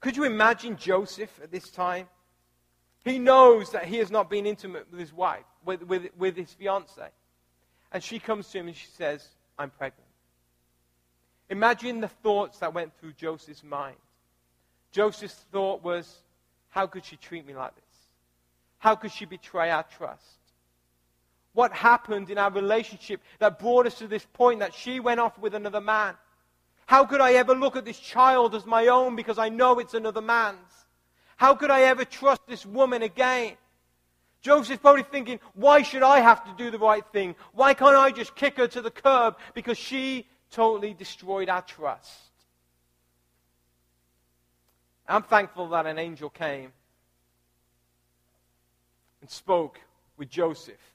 Could 0.00 0.16
you 0.16 0.24
imagine 0.24 0.76
Joseph 0.76 1.40
at 1.42 1.50
this 1.50 1.70
time? 1.70 2.08
He 3.04 3.18
knows 3.18 3.70
that 3.72 3.86
he 3.86 3.96
has 3.98 4.10
not 4.10 4.28
been 4.28 4.46
intimate 4.46 4.90
with 4.90 5.00
his 5.00 5.12
wife, 5.12 5.44
with, 5.64 5.82
with, 5.82 6.08
with 6.18 6.36
his 6.36 6.52
fiancee. 6.52 7.02
And 7.92 8.02
she 8.02 8.18
comes 8.18 8.48
to 8.50 8.58
him 8.58 8.66
and 8.66 8.76
she 8.76 8.88
says, 8.88 9.26
I'm 9.58 9.70
pregnant. 9.70 10.08
Imagine 11.50 12.00
the 12.00 12.08
thoughts 12.08 12.58
that 12.58 12.74
went 12.74 12.92
through 12.98 13.12
Joseph's 13.12 13.62
mind. 13.62 13.96
Joseph's 14.90 15.44
thought 15.52 15.82
was, 15.82 16.22
how 16.70 16.86
could 16.86 17.04
she 17.04 17.16
treat 17.16 17.46
me 17.46 17.54
like 17.54 17.74
this? 17.74 17.84
How 18.78 18.94
could 18.94 19.12
she 19.12 19.24
betray 19.24 19.70
our 19.70 19.84
trust? 19.84 20.24
What 21.54 21.72
happened 21.72 22.30
in 22.30 22.36
our 22.36 22.50
relationship 22.50 23.22
that 23.38 23.58
brought 23.58 23.86
us 23.86 23.94
to 23.98 24.08
this 24.08 24.26
point 24.32 24.60
that 24.60 24.74
she 24.74 25.00
went 25.00 25.20
off 25.20 25.38
with 25.38 25.54
another 25.54 25.80
man? 25.80 26.14
How 26.86 27.06
could 27.06 27.20
I 27.20 27.34
ever 27.34 27.54
look 27.54 27.76
at 27.76 27.84
this 27.84 27.98
child 27.98 28.54
as 28.54 28.66
my 28.66 28.88
own 28.88 29.16
because 29.16 29.38
I 29.38 29.48
know 29.48 29.78
it's 29.78 29.94
another 29.94 30.20
man's? 30.20 30.58
How 31.36 31.54
could 31.54 31.70
I 31.70 31.82
ever 31.82 32.04
trust 32.04 32.42
this 32.46 32.66
woman 32.66 33.02
again? 33.02 33.56
Joseph's 34.42 34.80
probably 34.80 35.04
thinking, 35.04 35.40
why 35.54 35.82
should 35.82 36.02
I 36.02 36.20
have 36.20 36.44
to 36.44 36.54
do 36.58 36.70
the 36.70 36.78
right 36.78 37.04
thing? 37.12 37.34
Why 37.52 37.72
can't 37.72 37.96
I 37.96 38.10
just 38.10 38.34
kick 38.34 38.58
her 38.58 38.68
to 38.68 38.82
the 38.82 38.90
curb? 38.90 39.36
Because 39.54 39.78
she 39.78 40.26
totally 40.50 40.92
destroyed 40.92 41.48
our 41.48 41.62
trust. 41.62 42.10
I'm 45.08 45.22
thankful 45.22 45.68
that 45.68 45.86
an 45.86 45.98
angel 45.98 46.30
came 46.30 46.72
and 49.20 49.30
spoke 49.30 49.80
with 50.16 50.28
Joseph 50.28 50.93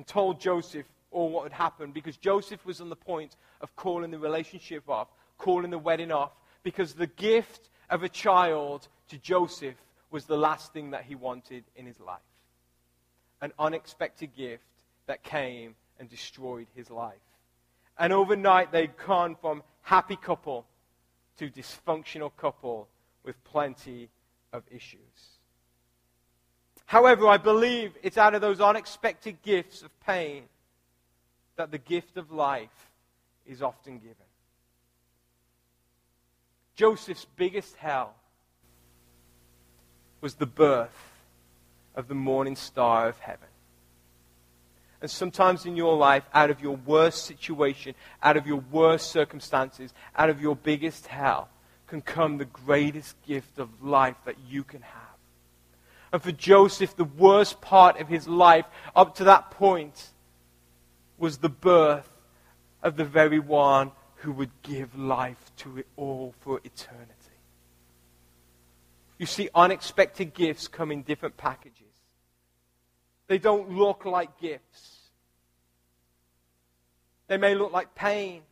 and 0.00 0.06
told 0.06 0.40
Joseph 0.40 0.86
all 1.10 1.28
what 1.28 1.42
had 1.42 1.52
happened 1.52 1.92
because 1.92 2.16
Joseph 2.16 2.64
was 2.64 2.80
on 2.80 2.88
the 2.88 2.96
point 2.96 3.36
of 3.60 3.76
calling 3.76 4.10
the 4.10 4.18
relationship 4.18 4.88
off, 4.88 5.08
calling 5.36 5.70
the 5.70 5.76
wedding 5.76 6.10
off, 6.10 6.30
because 6.62 6.94
the 6.94 7.06
gift 7.06 7.68
of 7.90 8.02
a 8.02 8.08
child 8.08 8.88
to 9.10 9.18
Joseph 9.18 9.74
was 10.10 10.24
the 10.24 10.38
last 10.38 10.72
thing 10.72 10.92
that 10.92 11.04
he 11.04 11.14
wanted 11.14 11.64
in 11.76 11.84
his 11.84 12.00
life. 12.00 12.22
An 13.42 13.52
unexpected 13.58 14.34
gift 14.34 14.64
that 15.06 15.22
came 15.22 15.74
and 15.98 16.08
destroyed 16.08 16.68
his 16.74 16.90
life. 16.90 17.12
And 17.98 18.10
overnight, 18.14 18.72
they'd 18.72 18.96
gone 19.06 19.36
from 19.38 19.62
happy 19.82 20.16
couple 20.16 20.64
to 21.36 21.50
dysfunctional 21.50 22.30
couple 22.38 22.88
with 23.22 23.36
plenty 23.44 24.08
of 24.50 24.62
issues. 24.70 25.39
However, 26.90 27.28
I 27.28 27.36
believe 27.36 27.92
it's 28.02 28.18
out 28.18 28.34
of 28.34 28.40
those 28.40 28.60
unexpected 28.60 29.40
gifts 29.42 29.82
of 29.82 29.90
pain 30.00 30.42
that 31.54 31.70
the 31.70 31.78
gift 31.78 32.16
of 32.16 32.32
life 32.32 32.90
is 33.46 33.62
often 33.62 33.98
given. 33.98 34.16
Joseph's 36.74 37.28
biggest 37.36 37.76
hell 37.76 38.16
was 40.20 40.34
the 40.34 40.46
birth 40.46 41.12
of 41.94 42.08
the 42.08 42.16
morning 42.16 42.56
star 42.56 43.08
of 43.08 43.20
heaven. 43.20 43.46
And 45.00 45.08
sometimes 45.08 45.66
in 45.66 45.76
your 45.76 45.96
life, 45.96 46.24
out 46.34 46.50
of 46.50 46.60
your 46.60 46.74
worst 46.74 47.24
situation, 47.24 47.94
out 48.20 48.36
of 48.36 48.48
your 48.48 48.64
worst 48.72 49.12
circumstances, 49.12 49.94
out 50.16 50.28
of 50.28 50.40
your 50.40 50.56
biggest 50.56 51.06
hell, 51.06 51.50
can 51.86 52.00
come 52.00 52.38
the 52.38 52.46
greatest 52.46 53.14
gift 53.28 53.60
of 53.60 53.80
life 53.80 54.16
that 54.24 54.40
you 54.48 54.64
can 54.64 54.82
have. 54.82 55.09
And 56.12 56.22
for 56.22 56.32
Joseph, 56.32 56.96
the 56.96 57.04
worst 57.04 57.60
part 57.60 58.00
of 58.00 58.08
his 58.08 58.26
life 58.26 58.66
up 58.96 59.14
to 59.16 59.24
that 59.24 59.50
point 59.52 60.10
was 61.18 61.38
the 61.38 61.48
birth 61.48 62.10
of 62.82 62.96
the 62.96 63.04
very 63.04 63.38
one 63.38 63.92
who 64.16 64.32
would 64.32 64.50
give 64.62 64.98
life 64.98 65.50
to 65.58 65.78
it 65.78 65.86
all 65.96 66.34
for 66.40 66.60
eternity. 66.64 67.14
You 69.18 69.26
see, 69.26 69.50
unexpected 69.54 70.34
gifts 70.34 70.66
come 70.66 70.90
in 70.90 71.02
different 71.02 71.36
packages. 71.36 71.86
They 73.28 73.38
don't 73.38 73.70
look 73.70 74.04
like 74.04 74.40
gifts. 74.40 74.96
They 77.28 77.36
may 77.36 77.54
look 77.54 77.72
like 77.72 77.94
pain. 77.94 78.42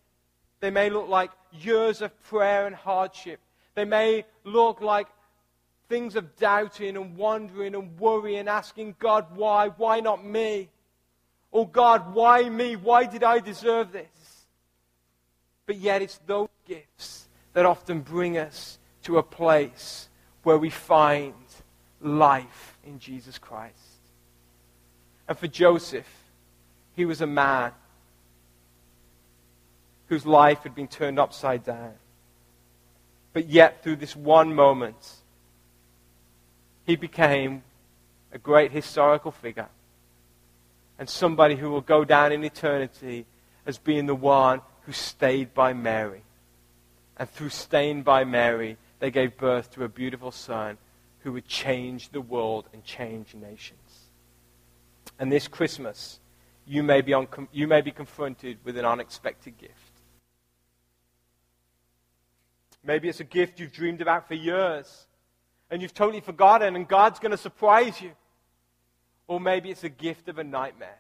They 0.61 0.71
may 0.71 0.91
look 0.91 1.09
like 1.09 1.31
years 1.53 2.03
of 2.03 2.23
prayer 2.25 2.67
and 2.67 2.77
hardship. 2.77 3.41
They 3.75 3.85
may 3.85 4.25
look 4.45 4.81
like 4.81 5.09
things 5.89 6.17
of 6.17 6.37
doubting 6.37 6.97
and 6.97 7.17
wondering 7.17 7.75
and 7.75 7.99
worrying, 7.99 8.49
asking 8.49 8.97
God, 8.99 9.27
why? 9.35 9.69
Why 9.69 10.01
not 10.01 10.25
me? 10.25 10.69
Oh 11.53 11.65
God, 11.65 12.15
why 12.15 12.49
me? 12.49 12.77
Why 12.77 13.07
did 13.07 13.25
I 13.25 13.39
deserve 13.39 13.93
this? 13.93 14.07
But 15.67 15.77
yet, 15.77 16.03
it's 16.03 16.19
those 16.27 16.49
gifts 16.67 17.29
that 17.53 17.67
often 17.67 18.01
bring 18.01 18.39
us 18.39 18.79
to 19.03 19.19
a 19.19 19.23
place 19.23 20.09
where 20.43 20.59
we 20.59 20.71
find 20.71 21.35
life 22.01 22.79
in 22.87 22.99
Jesus 22.99 23.39
Christ. 23.39 23.75
And 25.27 25.37
for 25.37 25.47
Joseph, 25.47 26.09
he 26.97 27.05
was 27.05 27.21
a 27.21 27.27
man 27.27 27.73
whose 30.07 30.25
life 30.25 30.63
had 30.63 30.75
been 30.75 30.89
turned 30.89 31.19
upside 31.19 31.65
down. 31.65 31.93
But 33.35 33.49
yet, 33.49 33.83
through 33.83 33.97
this 33.97 34.17
one 34.17 34.55
moment, 34.55 34.97
he 36.89 36.97
became 36.97 37.63
a 38.33 38.39
great 38.39 38.73
historical 38.73 39.31
figure 39.31 39.69
and 40.99 41.07
somebody 41.07 41.55
who 41.55 41.69
will 41.69 41.83
go 41.83 42.03
down 42.03 42.33
in 42.33 42.43
eternity 42.43 43.27
as 43.67 43.77
being 43.77 44.07
the 44.07 44.15
one 44.15 44.63
who 44.87 44.93
stayed 44.93 45.53
by 45.53 45.75
Mary. 45.75 46.23
And 47.19 47.29
through 47.29 47.51
staying 47.51 48.05
by 48.05 48.25
Mary, 48.25 48.79
they 49.01 49.11
gave 49.11 49.37
birth 49.37 49.71
to 49.73 49.85
a 49.85 49.89
beautiful 49.89 50.31
son 50.31 50.79
who 51.19 51.33
would 51.33 51.47
change 51.47 52.09
the 52.09 52.23
world 52.23 52.65
and 52.73 52.83
change 52.85 53.35
nations. 53.35 54.09
And 55.19 55.31
this 55.31 55.47
Christmas, 55.47 56.21
you 56.67 56.83
may 56.83 57.03
be, 57.03 57.13
on, 57.13 57.29
you 57.53 57.69
may 57.69 57.83
be 57.83 57.91
confronted 57.91 58.57
with 58.65 58.79
an 58.79 58.87
unexpected 58.87 59.59
gift. 59.59 59.75
Maybe 62.83 63.11
it's 63.11 63.21
a 63.21 63.25
gift 63.25 63.61
you've 63.61 63.75
dreamed 63.75 64.01
about 64.01 64.27
for 64.27 64.33
years 64.33 65.05
and 65.71 65.83
you've 65.83 65.95
totally 65.95 66.21
forgotten, 66.21 66.77
and 66.77 66.89
God's 66.89 67.19
going 67.19 67.31
to 67.31 67.37
surprise 67.37 68.01
you. 68.01 68.13
Or 69.27 69.39
maybe 69.41 69.71
it's 69.71 69.85
a 69.85 69.91
gift 69.91 70.29
of 70.29 70.39
a 70.39 70.45
nightmare. 70.45 70.99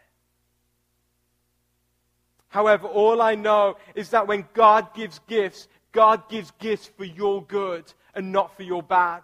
However, 2.49 2.87
all 2.87 3.21
I 3.23 3.35
know 3.35 3.77
is 3.95 4.11
that 4.11 4.27
when 4.27 4.47
God 4.55 4.95
gives 4.95 5.21
gifts, 5.29 5.69
God 5.93 6.29
gives 6.29 6.51
gifts 6.59 6.91
for 6.97 7.05
your 7.05 7.43
good 7.43 7.85
and 8.15 8.33
not 8.33 8.57
for 8.57 8.63
your 8.63 8.83
bad. 8.83 9.23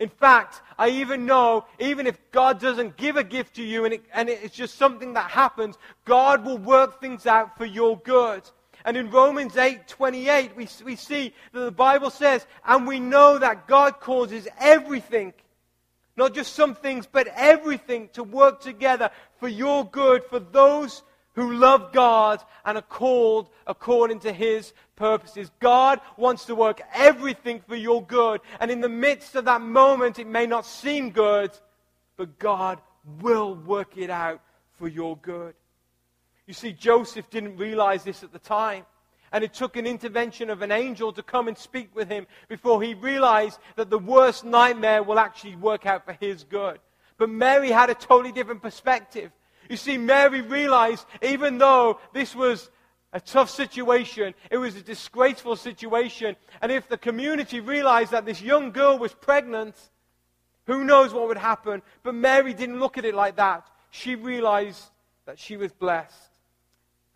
In 0.00 0.08
fact, 0.08 0.62
I 0.78 0.90
even 0.90 1.26
know, 1.26 1.66
even 1.80 2.06
if 2.06 2.18
God 2.30 2.60
doesn't 2.60 2.96
give 2.96 3.16
a 3.16 3.24
gift 3.24 3.56
to 3.56 3.62
you 3.62 3.84
and, 3.84 3.94
it, 3.94 4.04
and 4.12 4.28
it's 4.28 4.54
just 4.54 4.76
something 4.76 5.14
that 5.14 5.30
happens, 5.30 5.76
God 6.04 6.44
will 6.44 6.58
work 6.58 7.00
things 7.00 7.26
out 7.26 7.56
for 7.56 7.64
your 7.64 7.98
good. 7.98 8.42
And 8.84 8.96
in 8.96 9.10
Romans 9.10 9.56
8 9.56 9.86
28, 9.88 10.56
we, 10.56 10.68
we 10.84 10.96
see 10.96 11.32
that 11.52 11.60
the 11.60 11.70
Bible 11.70 12.10
says, 12.10 12.46
and 12.66 12.86
we 12.86 13.00
know 13.00 13.38
that 13.38 13.66
God 13.66 14.00
causes 14.00 14.46
everything, 14.58 15.32
not 16.16 16.34
just 16.34 16.54
some 16.54 16.74
things, 16.74 17.06
but 17.10 17.28
everything 17.34 18.08
to 18.12 18.22
work 18.22 18.60
together 18.60 19.10
for 19.38 19.48
your 19.48 19.84
good, 19.84 20.24
for 20.24 20.38
those 20.38 21.02
who 21.34 21.52
love 21.54 21.92
God 21.92 22.42
and 22.64 22.76
are 22.76 22.82
called 22.82 23.48
according 23.66 24.20
to 24.20 24.32
his 24.32 24.72
purposes. 24.96 25.50
God 25.60 26.00
wants 26.16 26.46
to 26.46 26.54
work 26.56 26.80
everything 26.92 27.60
for 27.68 27.76
your 27.76 28.04
good. 28.04 28.40
And 28.58 28.70
in 28.70 28.80
the 28.80 28.88
midst 28.88 29.36
of 29.36 29.44
that 29.44 29.60
moment, 29.60 30.18
it 30.18 30.26
may 30.26 30.46
not 30.46 30.66
seem 30.66 31.10
good, 31.10 31.52
but 32.16 32.40
God 32.40 32.80
will 33.20 33.54
work 33.54 33.96
it 33.96 34.10
out 34.10 34.40
for 34.78 34.88
your 34.88 35.16
good. 35.16 35.54
You 36.48 36.54
see, 36.54 36.72
Joseph 36.72 37.28
didn't 37.28 37.58
realize 37.58 38.04
this 38.04 38.24
at 38.24 38.32
the 38.32 38.38
time. 38.38 38.86
And 39.32 39.44
it 39.44 39.52
took 39.52 39.76
an 39.76 39.86
intervention 39.86 40.48
of 40.48 40.62
an 40.62 40.72
angel 40.72 41.12
to 41.12 41.22
come 41.22 41.46
and 41.46 41.58
speak 41.58 41.94
with 41.94 42.08
him 42.08 42.26
before 42.48 42.82
he 42.82 42.94
realized 42.94 43.60
that 43.76 43.90
the 43.90 43.98
worst 43.98 44.46
nightmare 44.46 45.02
will 45.02 45.18
actually 45.18 45.56
work 45.56 45.84
out 45.84 46.06
for 46.06 46.14
his 46.14 46.44
good. 46.44 46.80
But 47.18 47.28
Mary 47.28 47.70
had 47.70 47.90
a 47.90 47.94
totally 47.94 48.32
different 48.32 48.62
perspective. 48.62 49.30
You 49.68 49.76
see, 49.76 49.98
Mary 49.98 50.40
realized 50.40 51.04
even 51.20 51.58
though 51.58 52.00
this 52.14 52.34
was 52.34 52.70
a 53.12 53.20
tough 53.20 53.50
situation, 53.50 54.32
it 54.50 54.56
was 54.56 54.74
a 54.76 54.82
disgraceful 54.82 55.56
situation, 55.56 56.36
and 56.62 56.72
if 56.72 56.88
the 56.88 56.96
community 56.96 57.60
realized 57.60 58.12
that 58.12 58.24
this 58.24 58.40
young 58.40 58.70
girl 58.70 58.98
was 58.98 59.12
pregnant, 59.12 59.74
who 60.66 60.84
knows 60.84 61.12
what 61.12 61.28
would 61.28 61.38
happen? 61.38 61.82
But 62.02 62.14
Mary 62.14 62.54
didn't 62.54 62.78
look 62.78 62.96
at 62.96 63.04
it 63.04 63.14
like 63.14 63.36
that. 63.36 63.66
She 63.90 64.14
realized 64.14 64.82
that 65.26 65.38
she 65.38 65.58
was 65.58 65.72
blessed. 65.72 66.27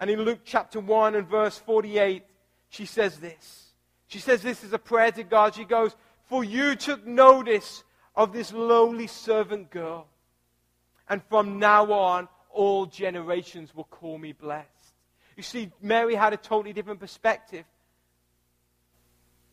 And 0.03 0.11
in 0.11 0.23
Luke 0.23 0.41
chapter 0.45 0.81
1 0.81 1.15
and 1.15 1.29
verse 1.29 1.57
48, 1.59 2.25
she 2.71 2.87
says 2.87 3.21
this. 3.21 3.73
She 4.09 4.19
says 4.19 4.43
this 4.43 4.65
is 4.65 4.73
a 4.73 4.79
prayer 4.79 5.13
to 5.13 5.23
God. 5.23 5.55
She 5.55 5.65
goes, 5.65 5.95
For 6.25 6.43
you 6.43 6.75
took 6.75 7.07
notice 7.07 7.85
of 8.17 8.33
this 8.33 8.53
lowly 8.53 9.07
servant 9.07 9.71
girl. 9.71 10.09
And 11.09 11.23
from 11.29 11.61
now 11.61 11.93
on, 11.93 12.27
all 12.51 12.87
generations 12.87 13.77
will 13.77 13.85
call 13.85 14.19
me 14.19 14.33
blessed. 14.33 14.67
You 15.37 15.45
see, 15.45 15.71
Mary 15.81 16.17
had 16.17 16.33
a 16.33 16.37
totally 16.37 16.73
different 16.73 16.99
perspective. 16.99 17.65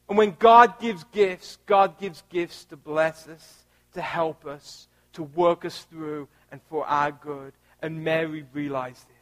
And 0.10 0.18
when 0.18 0.36
God 0.40 0.80
gives 0.80 1.04
gifts, 1.12 1.60
God 1.68 2.00
gives 2.00 2.24
gifts 2.28 2.66
to 2.66 2.76
bless 2.76 3.28
us, 3.28 3.66
to 3.94 4.02
help 4.02 4.48
us, 4.48 4.88
to 5.14 5.22
work 5.22 5.64
us 5.64 5.86
through, 5.92 6.28
and 6.52 6.60
for 6.70 6.88
our 6.88 7.12
good. 7.12 7.54
And 7.84 8.04
Mary 8.04 8.48
realized 8.52 9.08
this. 9.10 9.19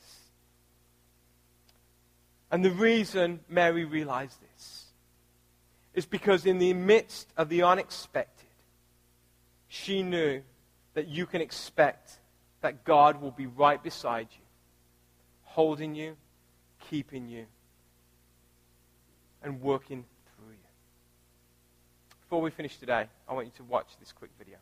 And 2.49 2.63
the 2.63 2.71
reason 2.71 3.41
Mary 3.49 3.83
realized 3.83 4.37
this 4.41 4.85
is 5.93 6.05
because 6.05 6.45
in 6.45 6.59
the 6.59 6.73
midst 6.73 7.27
of 7.35 7.49
the 7.49 7.63
unexpected, 7.63 8.45
she 9.67 10.03
knew 10.03 10.41
that 10.93 11.07
you 11.07 11.25
can 11.25 11.41
expect 11.41 12.19
that 12.61 12.83
God 12.83 13.21
will 13.21 13.31
be 13.31 13.47
right 13.47 13.81
beside 13.81 14.27
you, 14.31 14.45
holding 15.43 15.93
you, 15.93 16.15
keeping 16.89 17.27
you, 17.27 17.45
and 19.43 19.61
working 19.61 20.05
through 20.35 20.51
you. 20.51 20.57
Before 22.21 22.41
we 22.41 22.51
finish 22.51 22.77
today, 22.77 23.07
I 23.27 23.33
want 23.33 23.47
you 23.47 23.53
to 23.57 23.63
watch 23.63 23.87
this 23.99 24.11
quick 24.11 24.31
video. 24.37 24.57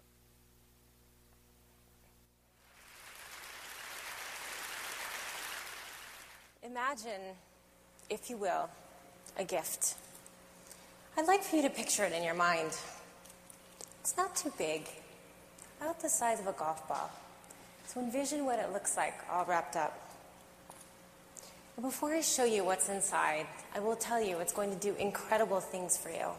Imagine 6.64 7.22
if 8.10 8.30
you 8.30 8.38
will, 8.38 8.70
a 9.38 9.44
gift. 9.44 9.96
I'd 11.18 11.28
like 11.28 11.44
for 11.44 11.56
you 11.56 11.62
to 11.64 11.70
picture 11.70 12.04
it 12.04 12.14
in 12.14 12.24
your 12.24 12.34
mind. 12.34 12.78
It's 14.02 14.18
not 14.18 14.36
too 14.36 14.52
big, 14.58 14.88
about 15.82 16.02
the 16.02 16.10
size 16.10 16.40
of 16.40 16.48
a 16.48 16.52
golf 16.52 16.88
ball. 16.88 17.10
So 17.88 18.00
envision 18.00 18.46
what 18.46 18.60
it 18.60 18.72
looks 18.72 18.98
like 18.98 19.14
all 19.32 19.46
wrapped 19.46 19.76
up. 19.76 19.98
But 21.76 21.84
before 21.84 22.14
I 22.14 22.22
show 22.22 22.46
you 22.46 22.64
what's 22.64 22.90
inside, 22.90 23.48
I 23.74 23.80
will 23.80 23.96
tell 23.96 24.22
you 24.22 24.38
it's 24.40 24.54
going 24.54 24.72
to 24.72 24.80
do 24.80 24.96
incredible 25.00 25.60
things 25.60 25.98
for 25.98 26.10
you. 26.10 26.30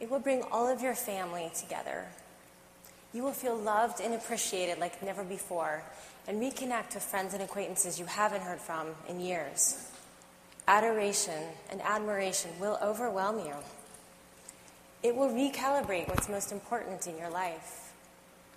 It 0.00 0.10
will 0.10 0.18
bring 0.18 0.42
all 0.50 0.68
of 0.68 0.82
your 0.82 0.94
family 0.94 1.50
together. 1.58 2.06
You 3.12 3.22
will 3.22 3.32
feel 3.32 3.56
loved 3.56 4.00
and 4.00 4.14
appreciated 4.14 4.78
like 4.78 5.02
never 5.02 5.22
before 5.22 5.82
and 6.26 6.40
reconnect 6.40 6.94
with 6.94 7.02
friends 7.02 7.34
and 7.34 7.42
acquaintances 7.42 7.98
you 7.98 8.06
haven't 8.06 8.42
heard 8.42 8.60
from 8.60 8.88
in 9.08 9.20
years 9.20 9.90
adoration 10.66 11.48
and 11.70 11.80
admiration 11.82 12.50
will 12.60 12.78
overwhelm 12.82 13.38
you. 13.38 13.54
It 15.02 15.14
will 15.14 15.28
recalibrate 15.28 16.08
what's 16.08 16.28
most 16.28 16.50
important 16.52 17.06
in 17.06 17.18
your 17.18 17.30
life. 17.30 17.92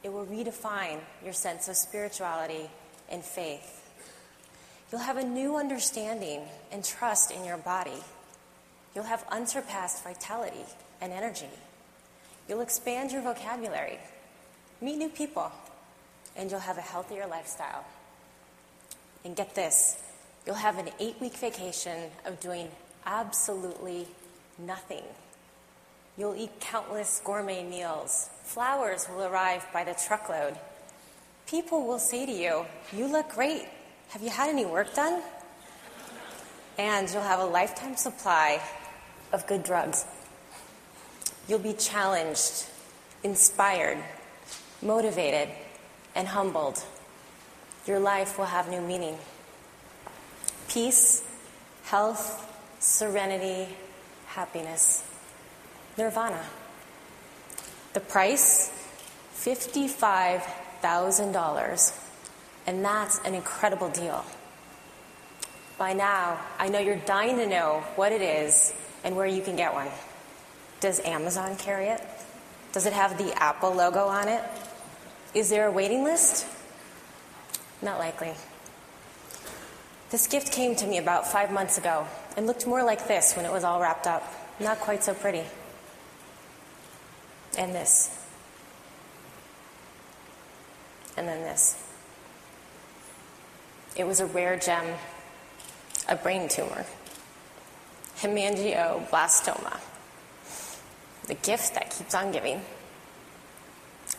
It 0.04 0.14
will 0.14 0.26
redefine 0.26 1.00
your 1.24 1.34
sense 1.34 1.68
of 1.68 1.76
spirituality 1.76 2.70
and 3.10 3.24
faith. 3.24 3.84
You'll 4.92 5.02
have 5.02 5.18
a 5.18 5.26
new 5.26 5.58
understanding 5.58 6.44
and 6.72 6.84
trust 6.84 7.32
in 7.32 7.44
your 7.44 7.58
body. 7.58 8.02
You'll 8.96 9.04
have 9.04 9.26
unsurpassed 9.30 10.04
vitality 10.04 10.66
and 11.02 11.12
energy. 11.12 11.50
You'll 12.48 12.62
expand 12.62 13.12
your 13.12 13.22
vocabulary, 13.22 14.00
meet 14.82 14.98
new 14.98 15.10
people, 15.10 15.52
and 16.38 16.50
you'll 16.50 16.62
have 16.62 16.78
a 16.78 16.82
healthier 16.82 17.28
lifestyle. 17.28 17.84
And 19.26 19.36
get 19.36 19.56
this 19.56 19.98
You'll 20.48 20.56
have 20.56 20.78
an 20.78 20.88
eight 21.02 21.20
week 21.20 21.36
vacation 21.36 22.10
of 22.26 22.40
doing 22.40 22.70
absolutely 23.06 24.08
nothing. 24.58 25.04
You'll 26.18 26.36
eat 26.36 26.62
countless 26.62 27.22
gourmet 27.26 27.66
meals. 27.66 28.30
Flowers 28.44 29.08
will 29.10 29.26
arrive 29.26 29.68
by 29.74 29.84
the 29.84 29.94
truckload. 29.94 30.56
People 31.48 31.86
will 31.86 32.00
say 32.00 32.26
to 32.26 32.32
you, 32.32 32.66
You 32.96 33.12
look 33.12 33.28
great. 33.32 33.66
Have 34.12 34.22
you 34.22 34.30
had 34.30 34.48
any 34.48 34.66
work 34.66 34.96
done? 34.96 35.22
And 36.78 37.10
you'll 37.12 37.24
have 37.24 37.42
a 37.42 37.46
lifetime 37.46 37.98
supply 37.98 38.62
of 39.34 39.46
good 39.48 39.64
drugs. 39.64 40.06
You'll 41.50 41.60
be 41.60 41.74
challenged, 41.74 42.68
inspired, 43.22 43.98
motivated, 44.82 45.50
and 46.16 46.26
humbled. 46.26 46.82
Your 47.86 48.00
life 48.00 48.38
will 48.38 48.46
have 48.46 48.70
new 48.70 48.80
meaning 48.80 49.18
peace, 50.78 51.26
health, 51.86 52.46
serenity, 52.80 53.68
happiness. 54.28 55.04
Nirvana. 55.98 56.46
The 57.94 58.00
price? 58.00 58.72
$55,000. 59.34 62.00
And 62.68 62.86
that's 62.86 63.18
an 63.26 63.34
incredible 63.34 63.90
deal. 63.90 64.24
By 65.80 65.94
now, 65.94 66.40
I 66.60 66.68
know 66.68 66.78
you're 66.78 66.98
dying 66.98 67.38
to 67.38 67.48
know 67.48 67.84
what 67.96 68.12
it 68.12 68.22
is 68.22 68.72
and 69.04 69.16
where 69.16 69.26
you 69.26 69.42
can 69.42 69.56
get 69.56 69.74
one. 69.74 69.88
Does 70.80 71.00
Amazon 71.00 71.56
carry 71.56 71.88
it? 71.88 72.04
Does 72.72 72.86
it 72.86 72.94
have 72.94 73.18
the 73.18 73.34
Apple 73.42 73.74
logo 73.74 74.06
on 74.06 74.28
it? 74.28 74.44
Is 75.34 75.50
there 75.50 75.66
a 75.66 75.72
waiting 75.72 76.04
list? 76.04 76.46
Not 77.82 77.98
likely. 77.98 78.36
This 80.10 80.26
gift 80.28 80.54
came 80.54 80.74
to 80.76 80.88
me 80.88 81.00
about 81.00 81.28
five 81.28 81.52
months 81.52 81.78
ago 81.78 82.08
and 82.38 82.48
looked 82.48 82.66
more 82.66 82.82
like 82.82 83.08
this 83.08 83.34
when 83.34 83.46
it 83.46 83.52
was 83.52 83.66
all 83.66 83.82
wrapped 83.82 84.08
up. 84.08 84.24
Not 84.60 84.80
quite 84.80 85.04
so 85.04 85.14
pretty. 85.14 85.44
And 87.58 87.76
this. 87.76 88.18
And 91.18 91.28
then 91.28 91.42
this. 91.42 91.84
It 93.98 94.08
was 94.08 94.20
a 94.20 94.26
rare 94.28 94.58
gem, 94.58 94.86
a 96.08 96.16
brain 96.16 96.48
tumor, 96.48 96.86
hemangioblastoma, 98.20 99.80
the 101.26 101.34
gift 101.34 101.74
that 101.74 101.90
keeps 101.90 102.14
on 102.14 102.32
giving. 102.32 102.62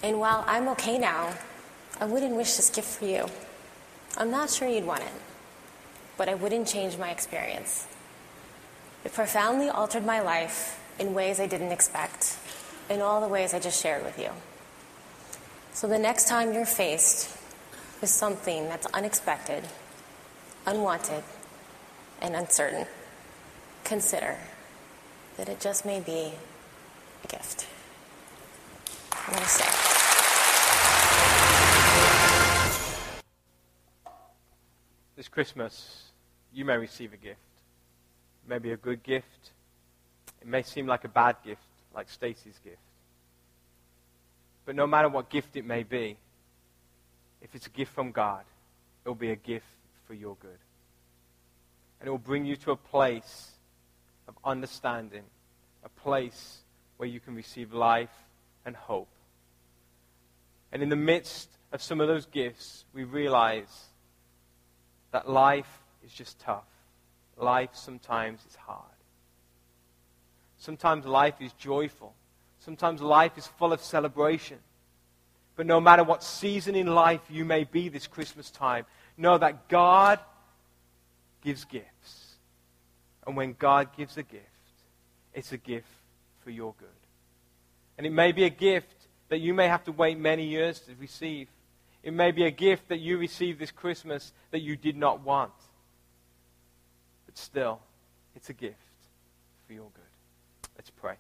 And 0.02 0.18
while 0.18 0.44
I'm 0.48 0.68
okay 0.70 0.98
now, 0.98 1.32
I 2.00 2.04
wouldn't 2.04 2.34
wish 2.34 2.56
this 2.56 2.70
gift 2.70 2.98
for 2.98 3.06
you. 3.06 3.26
I'm 4.16 4.30
not 4.30 4.50
sure 4.50 4.68
you'd 4.68 4.84
want 4.84 5.02
it 5.02 5.12
but 6.18 6.28
I 6.28 6.34
wouldn't 6.34 6.66
change 6.68 6.98
my 6.98 7.10
experience. 7.10 7.86
It 9.04 9.14
profoundly 9.14 9.70
altered 9.70 10.04
my 10.04 10.20
life 10.20 10.78
in 10.98 11.14
ways 11.14 11.40
I 11.40 11.46
didn't 11.46 11.72
expect, 11.72 12.36
in 12.90 13.00
all 13.00 13.22
the 13.22 13.28
ways 13.28 13.54
I 13.54 13.60
just 13.60 13.80
shared 13.80 14.04
with 14.04 14.18
you. 14.18 14.30
So 15.72 15.86
the 15.86 15.98
next 15.98 16.26
time 16.28 16.52
you're 16.52 16.66
faced 16.66 17.34
with 18.00 18.10
something 18.10 18.64
that's 18.68 18.86
unexpected, 18.86 19.64
unwanted, 20.66 21.22
and 22.20 22.34
uncertain, 22.34 22.84
consider 23.84 24.36
that 25.36 25.48
it 25.48 25.60
just 25.60 25.86
may 25.86 26.00
be 26.00 26.32
a 27.22 27.26
gift. 27.28 27.68
I'm 29.12 29.34
going 29.34 29.44
to 29.44 29.48
say. 29.48 29.88
This 35.14 35.28
Christmas, 35.28 36.07
you 36.52 36.64
may 36.64 36.76
receive 36.76 37.12
a 37.12 37.16
gift. 37.16 37.38
Maybe 38.46 38.72
a 38.72 38.76
good 38.76 39.02
gift. 39.02 39.50
It 40.40 40.46
may 40.46 40.62
seem 40.62 40.86
like 40.86 41.04
a 41.04 41.08
bad 41.08 41.36
gift, 41.44 41.62
like 41.94 42.08
Stacy's 42.08 42.58
gift. 42.64 42.78
But 44.64 44.76
no 44.76 44.86
matter 44.86 45.08
what 45.08 45.30
gift 45.30 45.56
it 45.56 45.64
may 45.64 45.82
be, 45.82 46.16
if 47.40 47.54
it's 47.54 47.66
a 47.66 47.70
gift 47.70 47.94
from 47.94 48.12
God, 48.12 48.44
it 49.04 49.08
will 49.08 49.16
be 49.16 49.30
a 49.30 49.36
gift 49.36 49.66
for 50.06 50.14
your 50.14 50.36
good. 50.40 50.58
And 52.00 52.08
it 52.08 52.10
will 52.10 52.18
bring 52.18 52.44
you 52.44 52.56
to 52.56 52.72
a 52.72 52.76
place 52.76 53.52
of 54.26 54.34
understanding, 54.44 55.24
a 55.84 55.88
place 55.88 56.58
where 56.96 57.08
you 57.08 57.20
can 57.20 57.34
receive 57.34 57.72
life 57.72 58.12
and 58.64 58.76
hope. 58.76 59.08
And 60.70 60.82
in 60.82 60.88
the 60.88 60.96
midst 60.96 61.48
of 61.72 61.82
some 61.82 62.00
of 62.00 62.08
those 62.08 62.26
gifts, 62.26 62.84
we 62.92 63.04
realize 63.04 63.86
that 65.12 65.28
life 65.28 65.77
is 66.04 66.12
just 66.12 66.38
tough. 66.40 66.64
life 67.36 67.70
sometimes 67.72 68.40
is 68.48 68.56
hard. 68.56 68.82
Sometimes 70.58 71.06
life 71.06 71.40
is 71.40 71.52
joyful. 71.52 72.14
Sometimes 72.58 73.00
life 73.00 73.38
is 73.38 73.46
full 73.46 73.72
of 73.72 73.80
celebration. 73.80 74.58
But 75.54 75.66
no 75.66 75.80
matter 75.80 76.04
what 76.04 76.22
season 76.22 76.74
in 76.74 76.86
life 76.86 77.20
you 77.30 77.44
may 77.44 77.64
be 77.64 77.88
this 77.88 78.06
Christmas 78.06 78.50
time, 78.50 78.86
know 79.16 79.38
that 79.38 79.68
God 79.68 80.18
gives 81.42 81.64
gifts. 81.64 82.36
And 83.26 83.36
when 83.36 83.54
God 83.58 83.88
gives 83.96 84.16
a 84.16 84.22
gift, 84.22 84.44
it's 85.34 85.52
a 85.52 85.56
gift 85.56 85.88
for 86.42 86.50
your 86.50 86.74
good. 86.78 86.88
And 87.96 88.06
it 88.06 88.12
may 88.12 88.32
be 88.32 88.44
a 88.44 88.50
gift 88.50 88.94
that 89.28 89.38
you 89.38 89.54
may 89.54 89.68
have 89.68 89.84
to 89.84 89.92
wait 89.92 90.18
many 90.18 90.44
years 90.44 90.80
to 90.80 90.92
receive. 90.98 91.48
It 92.02 92.12
may 92.12 92.30
be 92.30 92.44
a 92.44 92.50
gift 92.50 92.88
that 92.88 93.00
you 93.00 93.18
receive 93.18 93.58
this 93.58 93.70
Christmas 93.70 94.32
that 94.50 94.60
you 94.60 94.76
did 94.76 94.96
not 94.96 95.20
want. 95.20 95.52
Still, 97.38 97.78
it's 98.34 98.50
a 98.50 98.52
gift 98.52 98.74
for 99.66 99.72
your 99.72 99.86
good. 99.94 100.72
Let's 100.76 100.90
pray. 100.90 101.14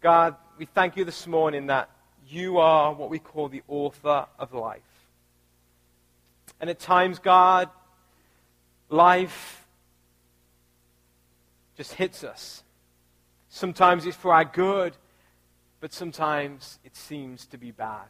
God, 0.00 0.36
we 0.56 0.64
thank 0.64 0.96
you 0.96 1.04
this 1.04 1.26
morning 1.26 1.66
that 1.66 1.90
you 2.26 2.56
are 2.58 2.94
what 2.94 3.10
we 3.10 3.18
call 3.18 3.48
the 3.48 3.62
author 3.68 4.26
of 4.38 4.54
life. 4.54 4.80
And 6.60 6.70
at 6.70 6.78
times, 6.78 7.18
God, 7.18 7.68
life 8.88 9.66
just 11.76 11.92
hits 11.92 12.24
us. 12.24 12.62
Sometimes 13.50 14.06
it's 14.06 14.16
for 14.16 14.32
our 14.32 14.46
good, 14.46 14.96
but 15.80 15.92
sometimes 15.92 16.78
it 16.84 16.96
seems 16.96 17.44
to 17.48 17.58
be 17.58 17.70
bad. 17.70 18.08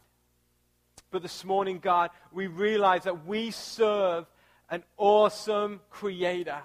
But 1.11 1.21
this 1.21 1.43
morning, 1.43 1.79
God, 1.79 2.11
we 2.31 2.47
realize 2.47 3.03
that 3.03 3.25
we 3.27 3.51
serve 3.51 4.25
an 4.69 4.83
awesome 4.97 5.79
creator 5.89 6.61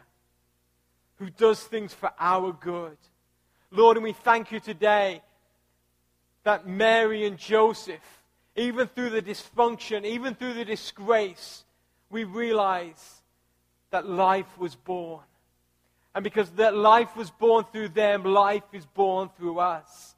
who 1.16 1.30
does 1.30 1.60
things 1.62 1.94
for 1.94 2.10
our 2.18 2.52
good. 2.52 2.96
Lord, 3.70 3.96
and 3.96 4.04
we 4.04 4.12
thank 4.12 4.52
you 4.52 4.60
today 4.60 5.22
that 6.44 6.66
Mary 6.66 7.26
and 7.26 7.38
Joseph, 7.38 8.22
even 8.56 8.86
through 8.88 9.10
the 9.10 9.22
dysfunction, 9.22 10.04
even 10.04 10.34
through 10.34 10.54
the 10.54 10.64
disgrace, 10.64 11.64
we 12.10 12.24
realize 12.24 13.22
that 13.90 14.08
life 14.08 14.58
was 14.58 14.74
born. 14.74 15.22
And 16.14 16.22
because 16.22 16.50
that 16.50 16.76
life 16.76 17.16
was 17.16 17.30
born 17.30 17.64
through 17.72 17.88
them, 17.88 18.24
life 18.24 18.62
is 18.72 18.86
born 18.86 19.30
through 19.36 19.58
us. 19.58 20.13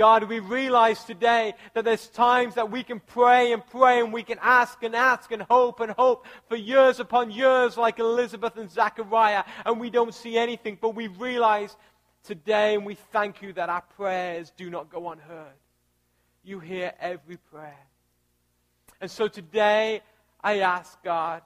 God, 0.00 0.24
we 0.24 0.38
realize 0.38 1.04
today 1.04 1.52
that 1.74 1.84
there's 1.84 2.08
times 2.08 2.54
that 2.54 2.70
we 2.70 2.82
can 2.82 3.00
pray 3.00 3.52
and 3.52 3.62
pray 3.66 4.00
and 4.00 4.14
we 4.14 4.22
can 4.22 4.38
ask 4.40 4.82
and 4.82 4.96
ask 4.96 5.30
and 5.30 5.42
hope 5.42 5.80
and 5.80 5.92
hope 5.92 6.24
for 6.48 6.56
years 6.56 7.00
upon 7.00 7.30
years 7.30 7.76
like 7.76 7.98
Elizabeth 7.98 8.56
and 8.56 8.70
Zachariah 8.70 9.44
and 9.66 9.78
we 9.78 9.90
don't 9.90 10.14
see 10.14 10.38
anything. 10.38 10.78
But 10.80 10.94
we 10.94 11.08
realize 11.08 11.76
today 12.24 12.76
and 12.76 12.86
we 12.86 12.94
thank 12.94 13.42
you 13.42 13.52
that 13.52 13.68
our 13.68 13.82
prayers 13.94 14.50
do 14.56 14.70
not 14.70 14.90
go 14.90 15.10
unheard. 15.10 15.52
You 16.44 16.60
hear 16.60 16.94
every 16.98 17.36
prayer. 17.36 17.86
And 19.02 19.10
so 19.10 19.28
today 19.28 20.00
I 20.42 20.60
ask 20.60 20.96
God 21.04 21.42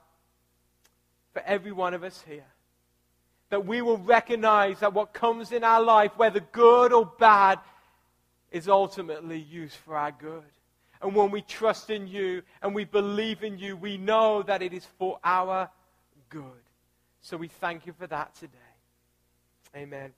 for 1.33 1.41
every 1.45 1.73
one 1.73 1.93
of 1.93 2.05
us 2.05 2.23
here 2.25 2.47
that 3.49 3.65
we 3.65 3.81
will 3.81 3.97
recognize 3.97 4.79
that 4.79 4.93
what 4.93 5.13
comes 5.13 5.51
in 5.51 5.63
our 5.63 5.81
life, 5.81 6.11
whether 6.17 6.39
good 6.39 6.91
or 6.91 7.05
bad, 7.05 7.59
is 8.55 8.69
ultimately 8.69 9.37
used 9.37 9.75
for 9.75 9.97
our 9.97 10.13
good. 10.13 10.45
And 11.01 11.13
when 11.13 11.29
we 11.29 11.41
trust 11.41 11.89
in 11.89 12.07
you 12.07 12.41
and 12.61 12.73
we 12.73 12.85
believe 12.85 13.43
in 13.43 13.57
you, 13.57 13.75
we 13.75 13.97
know 13.97 14.43
that 14.43 14.61
it 14.61 14.71
is 14.71 14.85
for 14.97 15.19
our 15.25 15.69
good. 16.29 16.63
So 17.19 17.35
we 17.35 17.49
thank 17.49 17.85
you 17.85 17.91
for 17.91 18.07
that 18.07 18.33
today. 18.35 18.57
Amen. 19.75 20.13